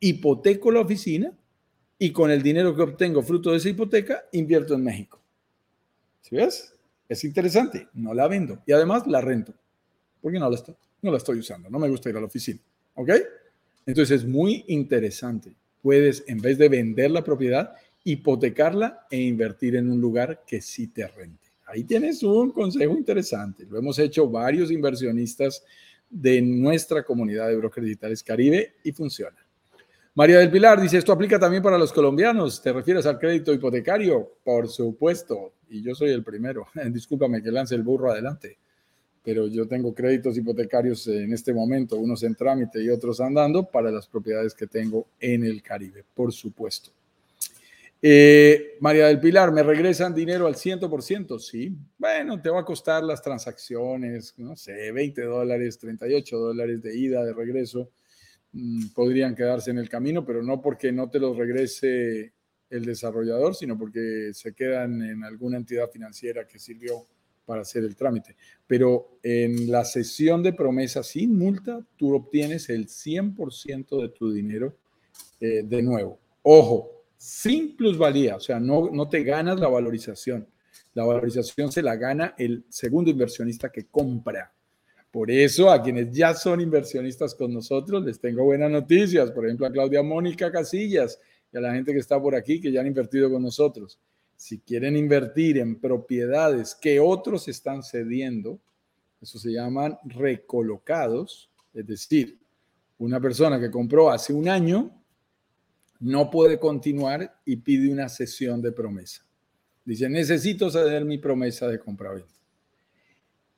[0.00, 1.30] Hipoteco la oficina
[1.98, 5.20] y con el dinero que obtengo fruto de esa hipoteca, invierto en México.
[6.22, 6.74] ¿Sí ves?
[7.06, 9.52] Es interesante, no la vendo y además la rento,
[10.22, 12.60] porque no la, estoy, no la estoy usando, no me gusta ir a la oficina.
[12.94, 13.10] ¿Ok?
[13.84, 15.54] Entonces es muy interesante.
[15.82, 17.74] Puedes, en vez de vender la propiedad,
[18.04, 21.48] hipotecarla e invertir en un lugar que sí te rente.
[21.66, 23.64] Ahí tienes un consejo interesante.
[23.66, 25.64] Lo hemos hecho varios inversionistas
[26.08, 29.36] de nuestra comunidad de brokers digitales Caribe y funciona.
[30.14, 32.60] María del Pilar dice, ¿esto aplica también para los colombianos?
[32.60, 34.38] ¿Te refieres al crédito hipotecario?
[34.42, 36.66] Por supuesto, y yo soy el primero.
[36.90, 38.58] Discúlpame que lance el burro adelante,
[39.22, 43.90] pero yo tengo créditos hipotecarios en este momento, unos en trámite y otros andando para
[43.90, 46.90] las propiedades que tengo en el Caribe, por supuesto.
[48.02, 51.38] Eh, María del Pilar, ¿me regresan dinero al 100%?
[51.38, 51.76] Sí.
[51.98, 57.22] Bueno, te va a costar las transacciones, no sé, 20 dólares, 38 dólares de ida,
[57.22, 57.90] de regreso.
[58.52, 62.32] Mm, podrían quedarse en el camino, pero no porque no te los regrese
[62.70, 67.06] el desarrollador, sino porque se quedan en alguna entidad financiera que sirvió
[67.50, 68.36] para hacer el trámite.
[68.64, 74.76] Pero en la sesión de promesa sin multa, tú obtienes el 100% de tu dinero
[75.40, 76.20] eh, de nuevo.
[76.42, 80.46] Ojo, sin plusvalía, o sea, no, no te ganas la valorización.
[80.94, 84.52] La valorización se la gana el segundo inversionista que compra.
[85.10, 89.32] Por eso, a quienes ya son inversionistas con nosotros, les tengo buenas noticias.
[89.32, 91.18] Por ejemplo, a Claudia Mónica Casillas
[91.52, 93.98] y a la gente que está por aquí que ya han invertido con nosotros.
[94.40, 98.58] Si quieren invertir en propiedades que otros están cediendo,
[99.20, 102.38] eso se llaman recolocados, es decir,
[102.96, 104.98] una persona que compró hace un año
[105.98, 109.26] no puede continuar y pide una sesión de promesa.
[109.84, 112.32] Dice, necesito ceder mi promesa de compra-venta.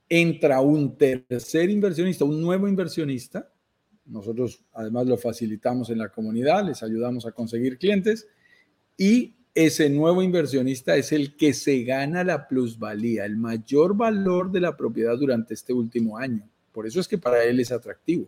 [0.08, 3.48] Entra un tercer inversionista, un nuevo inversionista.
[4.06, 8.26] Nosotros además lo facilitamos en la comunidad, les ayudamos a conseguir clientes
[8.96, 14.60] y ese nuevo inversionista es el que se gana la plusvalía, el mayor valor de
[14.60, 16.48] la propiedad durante este último año.
[16.72, 18.26] Por eso es que para él es atractivo,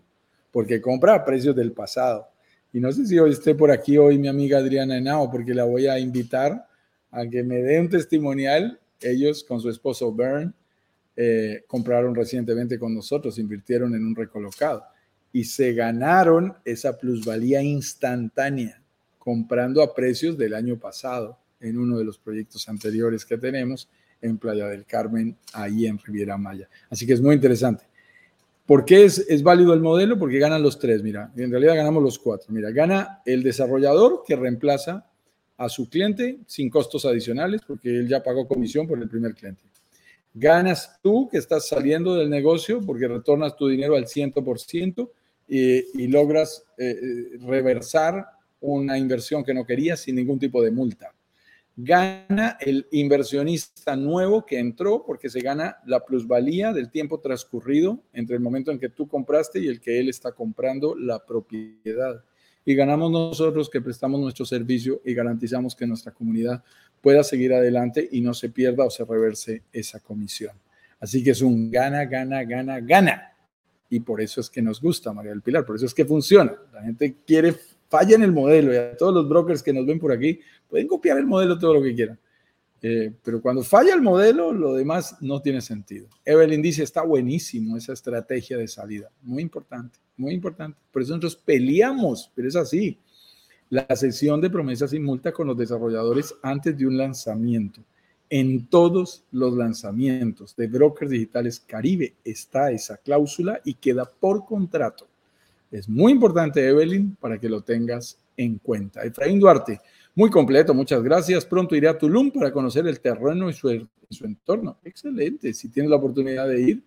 [0.52, 2.28] porque compra a precios del pasado.
[2.72, 5.64] Y no sé si hoy esté por aquí hoy mi amiga Adriana Henao, porque la
[5.64, 6.66] voy a invitar
[7.10, 8.78] a que me dé un testimonial.
[9.00, 10.54] Ellos con su esposo Bern
[11.16, 14.84] eh, compraron recientemente con nosotros, invirtieron en un recolocado
[15.32, 18.83] y se ganaron esa plusvalía instantánea
[19.24, 23.88] comprando a precios del año pasado en uno de los proyectos anteriores que tenemos
[24.20, 26.68] en Playa del Carmen, ahí en Riviera Maya.
[26.90, 27.84] Así que es muy interesante.
[28.66, 30.18] ¿Por qué es, es válido el modelo?
[30.18, 32.52] Porque ganan los tres, mira, en realidad ganamos los cuatro.
[32.52, 35.06] Mira, gana el desarrollador que reemplaza
[35.56, 39.62] a su cliente sin costos adicionales, porque él ya pagó comisión por el primer cliente.
[40.34, 45.10] Ganas tú que estás saliendo del negocio porque retornas tu dinero al 100%
[45.48, 48.33] y, y logras eh, eh, reversar
[48.64, 51.12] una inversión que no quería sin ningún tipo de multa.
[51.76, 58.36] Gana el inversionista nuevo que entró porque se gana la plusvalía del tiempo transcurrido entre
[58.36, 62.24] el momento en que tú compraste y el que él está comprando la propiedad.
[62.64, 66.62] Y ganamos nosotros que prestamos nuestro servicio y garantizamos que nuestra comunidad
[67.02, 70.52] pueda seguir adelante y no se pierda o se reverse esa comisión.
[71.00, 73.32] Así que es un gana, gana, gana, gana.
[73.90, 76.56] Y por eso es que nos gusta, María del Pilar, por eso es que funciona.
[76.72, 77.54] La gente quiere
[77.94, 80.88] falla en el modelo, y a todos los brokers que nos ven por aquí, pueden
[80.88, 82.18] copiar el modelo todo lo que quieran.
[82.82, 86.08] Eh, pero cuando falla el modelo, lo demás no tiene sentido.
[86.24, 89.10] Evelyn dice, está buenísimo esa estrategia de salida.
[89.22, 90.76] Muy importante, muy importante.
[90.90, 92.98] Por eso nosotros peleamos, pero es así.
[93.70, 97.80] La sesión de promesas sin multa con los desarrolladores antes de un lanzamiento.
[98.28, 105.06] En todos los lanzamientos de brokers digitales Caribe está esa cláusula y queda por contrato.
[105.74, 109.02] Es muy importante, Evelyn, para que lo tengas en cuenta.
[109.02, 109.80] Efraín Duarte,
[110.14, 111.44] muy completo, muchas gracias.
[111.44, 114.78] Pronto iré a Tulum para conocer el terreno y su, su entorno.
[114.84, 115.52] Excelente.
[115.52, 116.82] Si tienes la oportunidad de ir,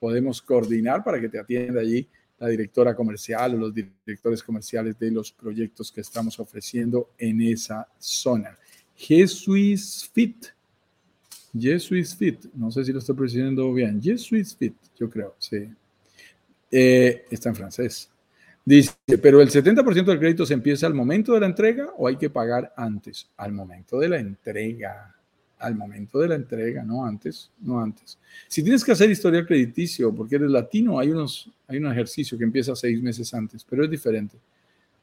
[0.00, 2.08] podemos coordinar para que te atienda allí
[2.38, 7.86] la directora comercial o los directores comerciales de los proyectos que estamos ofreciendo en esa
[7.98, 8.56] zona.
[8.94, 10.46] Jesuis Fit.
[11.52, 12.46] Jesuis Fit.
[12.54, 14.00] No sé si lo estoy pronunciando bien.
[14.00, 15.68] Jesuis Fit, yo creo, sí.
[16.70, 18.10] Eh, está en francés.
[18.64, 18.92] Dice,
[19.22, 22.30] pero el 70% del crédito se empieza al momento de la entrega o hay que
[22.30, 25.14] pagar antes, al momento de la entrega,
[25.58, 28.18] al momento de la entrega, no antes, no antes.
[28.48, 32.44] Si tienes que hacer historial crediticio porque eres latino, hay, unos, hay un ejercicio que
[32.44, 34.36] empieza seis meses antes, pero es diferente.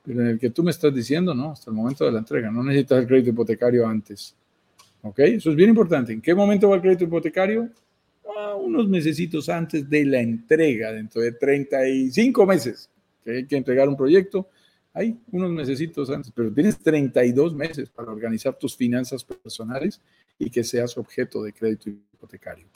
[0.03, 2.51] Pero en el que tú me estás diciendo, no, hasta el momento de la entrega,
[2.51, 4.35] no necesitas el crédito hipotecario antes.
[5.01, 5.19] ¿Ok?
[5.19, 6.11] Eso es bien importante.
[6.11, 7.69] ¿En qué momento va el crédito hipotecario?
[8.57, 12.89] Unos mesecitos antes de la entrega, dentro de 35 meses,
[13.23, 14.49] que hay que entregar un proyecto,
[14.93, 19.99] hay unos mesecitos antes, pero tienes 32 meses para organizar tus finanzas personales
[20.37, 22.67] y que seas objeto de crédito hipotecario.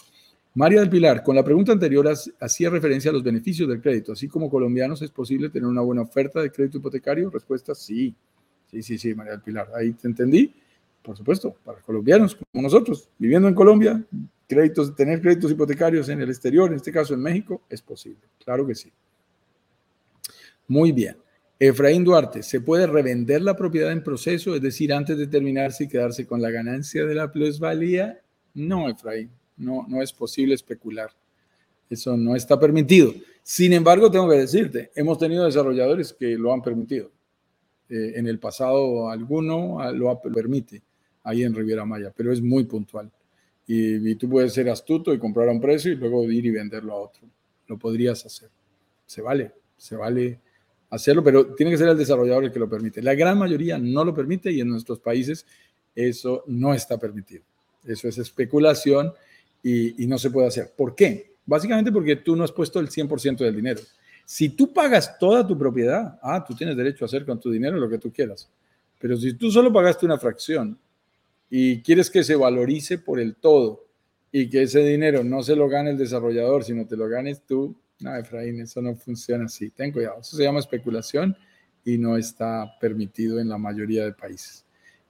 [0.56, 4.14] María del Pilar, con la pregunta anterior hacía referencia a los beneficios del crédito.
[4.14, 7.30] Así como colombianos, ¿es posible tener una buena oferta de crédito hipotecario?
[7.30, 8.16] Respuesta, sí.
[8.72, 9.70] Sí, sí, sí, María del Pilar.
[9.76, 10.52] Ahí te entendí.
[11.04, 14.04] Por supuesto, para colombianos como nosotros, viviendo en Colombia,
[14.48, 18.22] créditos, tener créditos hipotecarios en el exterior, en este caso en México, es posible.
[18.43, 18.91] Claro que sí.
[20.68, 21.18] Muy bien.
[21.60, 25.88] Efraín Duarte, ¿se puede revender la propiedad en proceso, es decir, antes de terminarse y
[25.88, 28.22] quedarse con la ganancia de la plusvalía?
[28.54, 31.10] No, Efraín, no, no es posible especular.
[31.89, 33.14] Eso no está permitido.
[33.41, 37.12] Sin embargo, tengo que decirte, hemos tenido desarrolladores que lo han permitido.
[37.89, 40.84] Eh, en el pasado alguno lo permite
[41.24, 43.12] ahí en Riviera Maya, pero es muy puntual
[43.68, 46.93] y, tú puedes ser astuto y comprar a un precio y luego ir y venderlo
[46.93, 47.28] a otro.
[47.68, 48.49] Lo podrías hacer.
[49.05, 50.39] Se vale, se vale
[50.89, 53.01] hacerlo, pero tiene que ser el desarrollador el que lo permite.
[53.01, 55.45] La gran mayoría no lo permite y en nuestros países
[55.93, 57.43] eso no está permitido.
[57.84, 59.11] Eso es especulación
[59.61, 60.72] y, y no se puede hacer.
[60.76, 61.34] ¿Por qué?
[61.45, 63.82] Básicamente porque tú no has puesto el 100% del dinero.
[64.24, 67.78] Si tú pagas toda tu propiedad, ah, tú tienes derecho a hacer con tu dinero
[67.78, 68.49] lo que tú quieras.
[68.99, 70.78] Pero si tú solo pagaste una fracción
[71.50, 73.86] y quieres que se valorice por el todo
[74.32, 77.76] y que ese dinero no se lo gane el desarrollador, sino te lo ganes tú,
[78.00, 79.72] no, Efraín, eso no funciona así.
[79.72, 81.36] Ten cuidado, eso se llama especulación
[81.84, 84.66] y no está permitido en la mayoría de países.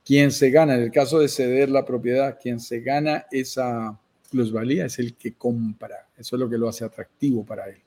[0.05, 3.99] Quien se gana, en el caso de ceder la propiedad, quien se gana esa
[4.31, 6.07] plusvalía es el que compra.
[6.17, 7.77] Eso es lo que lo hace atractivo para él.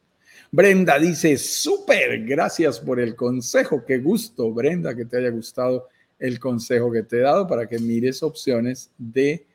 [0.51, 3.85] Brenda dice, súper, gracias por el consejo.
[3.87, 5.89] Qué gusto, Brenda, que te haya gustado
[6.21, 9.47] el consejo que te he dado para que mires opciones de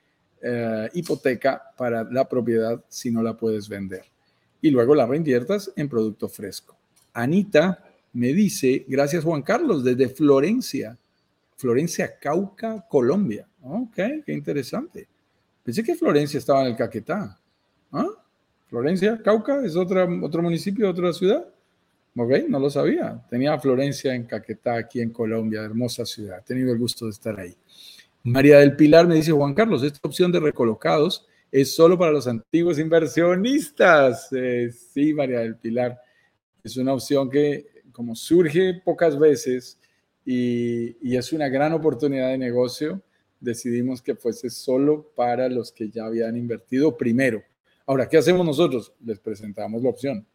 [0.41, 4.03] eh, hipoteca para la propiedad si no la puedes vender.
[4.61, 6.75] Y luego la reinviertas en producto fresco.
[7.13, 10.97] Anita me dice, gracias Juan Carlos, desde Florencia,
[11.55, 13.47] Florencia, Cauca, Colombia.
[13.61, 13.95] Ok,
[14.25, 15.07] qué interesante.
[15.63, 17.39] Pensé que Florencia estaba en el Caquetá.
[17.91, 18.09] ¿Ah?
[18.67, 21.47] Florencia, Cauca, es otra, otro municipio, otra ciudad.
[22.17, 23.21] Ok, no lo sabía.
[23.29, 26.39] Tenía Florencia en Caquetá, aquí en Colombia, hermosa ciudad.
[26.39, 27.53] He tenido el gusto de estar ahí.
[28.23, 32.25] María del Pilar me dice, Juan Carlos, esta opción de recolocados es solo para los
[32.25, 34.29] antiguos inversionistas.
[34.31, 35.99] Eh, sí, María del Pilar.
[36.63, 39.77] Es una opción que, como surge pocas veces
[40.25, 43.01] y, y es una gran oportunidad de negocio,
[43.41, 47.43] decidimos que fuese solo para los que ya habían invertido primero.
[47.85, 48.93] Ahora, ¿qué hacemos nosotros?
[49.03, 50.25] Les presentamos la opción.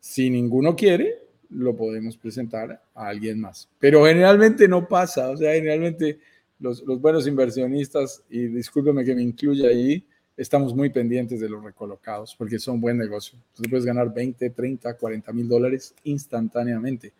[0.00, 3.68] Si ninguno quiere, lo podemos presentar a alguien más.
[3.78, 6.18] Pero generalmente no pasa, o sea, generalmente
[6.58, 10.04] los, los buenos inversionistas, y discúlpeme que me incluya ahí,
[10.36, 13.38] estamos muy pendientes de los recolocados porque son buen negocio.
[13.54, 17.12] Tú puedes ganar 20, 30, 40 mil dólares instantáneamente.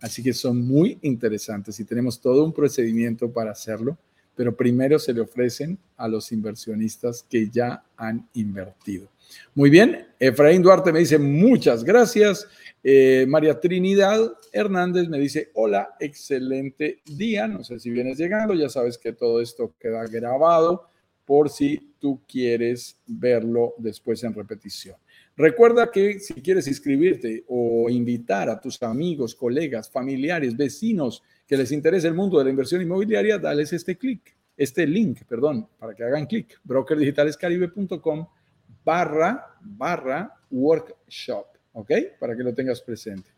[0.00, 3.96] Así que son muy interesantes y tenemos todo un procedimiento para hacerlo
[4.36, 9.08] pero primero se le ofrecen a los inversionistas que ya han invertido.
[9.54, 12.46] Muy bien, Efraín Duarte me dice muchas gracias.
[12.84, 14.20] Eh, María Trinidad
[14.52, 17.48] Hernández me dice, hola, excelente día.
[17.48, 20.88] No sé si vienes llegando, ya sabes que todo esto queda grabado
[21.24, 24.94] por si tú quieres verlo después en repetición.
[25.36, 31.70] Recuerda que si quieres inscribirte o invitar a tus amigos, colegas, familiares, vecinos que les
[31.72, 36.02] interese el mundo de la inversión inmobiliaria, dales este clic, este link, perdón, para que
[36.02, 38.26] hagan clic, brokerdigitalescaribe.com
[38.84, 41.90] barra, barra workshop, ¿ok?
[42.18, 43.35] Para que lo tengas presente.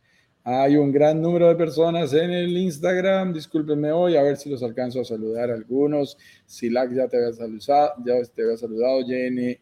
[0.51, 3.34] Hay un gran número de personas en el Instagram.
[3.34, 6.16] Discúlpenme hoy, a ver si los alcanzo a saludar algunos.
[6.46, 9.07] Silac ya te había saludado, ya te había saludado.
[9.07, 9.59] Jenny,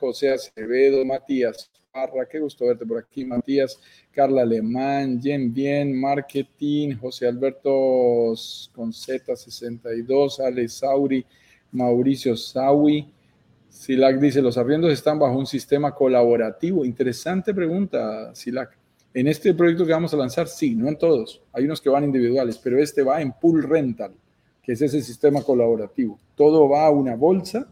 [0.00, 6.96] José Acevedo, Matías Parra, qué gusto verte por aquí, Matías, Carla Alemán, Jen Bien, Marketing,
[6.96, 8.34] José Alberto
[8.74, 11.24] con Z62, Ale Sauri,
[11.70, 13.14] Mauricio Sawi.
[13.68, 16.84] Silac dice, los arriendos están bajo un sistema colaborativo.
[16.84, 18.79] Interesante pregunta, Silac.
[19.12, 21.42] En este proyecto que vamos a lanzar, sí, no en todos.
[21.52, 24.12] Hay unos que van individuales, pero este va en pool rental,
[24.62, 26.16] que es ese sistema colaborativo.
[26.36, 27.66] Todo va a una bolsa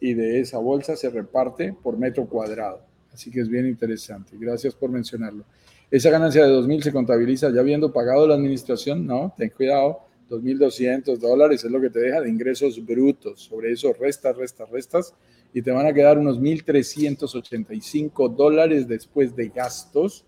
[0.00, 2.82] y de esa bolsa se reparte por metro cuadrado.
[3.10, 4.36] Así que es bien interesante.
[4.38, 5.44] Gracias por mencionarlo.
[5.90, 9.06] Esa ganancia de 2.000 se contabiliza ya habiendo pagado la administración.
[9.06, 10.00] No, ten cuidado.
[10.28, 13.40] 2.200 dólares es lo que te deja de ingresos brutos.
[13.40, 15.14] Sobre eso restas, restas, restas
[15.54, 20.26] y te van a quedar unos 1.385 dólares después de gastos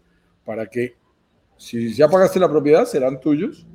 [0.48, 0.94] para que
[1.58, 3.66] si ya pagaste la propiedad serán tuyos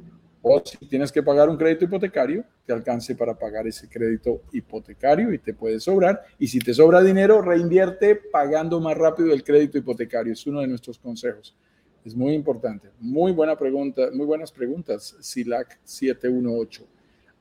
[0.41, 5.31] o si tienes que pagar un crédito hipotecario, te alcance para pagar ese crédito hipotecario
[5.31, 6.23] y te puede sobrar.
[6.39, 10.33] Y si te sobra dinero, reinvierte pagando más rápido el crédito hipotecario.
[10.33, 11.55] Es uno de nuestros consejos.
[12.03, 12.89] Es muy importante.
[12.99, 16.87] Muy buena pregunta, muy buenas preguntas, SILAC 718.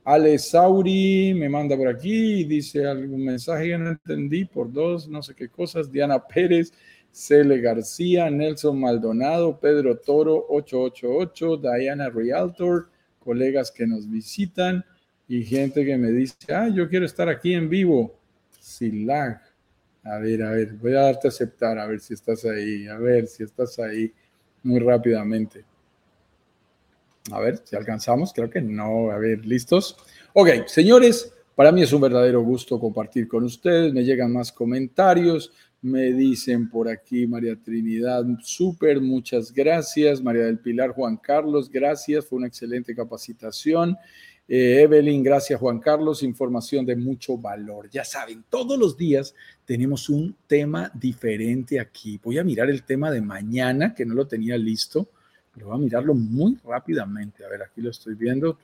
[0.04, 5.22] Ale Sauri me manda por aquí dice algún mensaje que no entendí por dos, no
[5.22, 5.90] sé qué cosas.
[5.90, 6.70] Diana Pérez
[7.12, 12.88] Cele García, Nelson Maldonado, Pedro Toro 888, Diana Realtor,
[13.18, 14.84] colegas que nos visitan
[15.28, 18.18] y gente que me dice, ah, yo quiero estar aquí en vivo.
[18.58, 19.40] Sin lag.
[20.04, 22.96] A ver, a ver, voy a darte a aceptar, a ver si estás ahí, a
[22.96, 24.12] ver si estás ahí
[24.62, 25.64] muy rápidamente.
[27.30, 29.10] A ver si alcanzamos, creo que no.
[29.10, 29.96] A ver, ¿listos?
[30.32, 33.92] Ok, señores, para mí es un verdadero gusto compartir con ustedes.
[33.92, 35.52] Me llegan más comentarios.
[35.82, 40.22] Me dicen por aquí María Trinidad, súper, muchas gracias.
[40.22, 43.96] María del Pilar, Juan Carlos, gracias, fue una excelente capacitación.
[44.46, 47.90] Eh, Evelyn, gracias Juan Carlos, información de mucho valor.
[47.90, 52.20] Ya saben, todos los días tenemos un tema diferente aquí.
[52.22, 55.08] Voy a mirar el tema de mañana, que no lo tenía listo,
[55.52, 57.44] pero voy a mirarlo muy rápidamente.
[57.44, 58.56] A ver, aquí lo estoy viendo.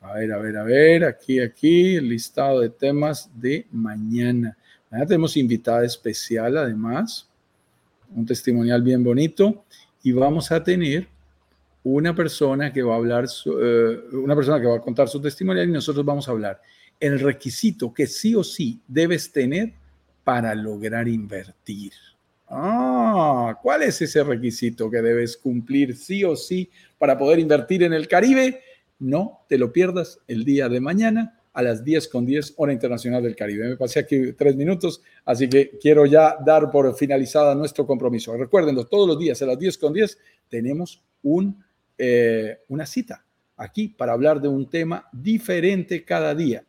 [0.00, 4.56] A ver, a ver, a ver, aquí, aquí, el listado de temas de mañana.
[4.92, 7.26] Mañana tenemos invitada especial, además,
[8.14, 9.64] un testimonial bien bonito,
[10.02, 11.08] y vamos a tener
[11.82, 15.64] una persona que va a hablar, eh, una persona que va a contar su testimonio
[15.64, 16.60] y nosotros vamos a hablar
[17.00, 19.72] el requisito que sí o sí debes tener
[20.24, 21.92] para lograr invertir.
[22.46, 26.68] Ah, ¿cuál es ese requisito que debes cumplir sí o sí
[26.98, 28.60] para poder invertir en el Caribe?
[28.98, 33.22] No te lo pierdas el día de mañana a las 10 con 10 hora internacional
[33.22, 33.68] del Caribe.
[33.68, 38.36] Me pasé aquí tres minutos, así que quiero ya dar por finalizada nuestro compromiso.
[38.36, 41.62] Recuerden, todos los días a las 10 con 10 tenemos un,
[41.98, 43.24] eh, una cita
[43.56, 46.64] aquí para hablar de un tema diferente cada día.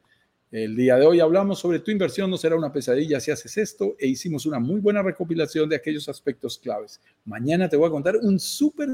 [0.51, 3.95] El día de hoy hablamos sobre tu inversión no será una pesadilla si haces esto
[3.97, 7.01] e hicimos una muy buena recopilación de aquellos aspectos claves.
[7.25, 8.87] Mañana te voy a contar un súper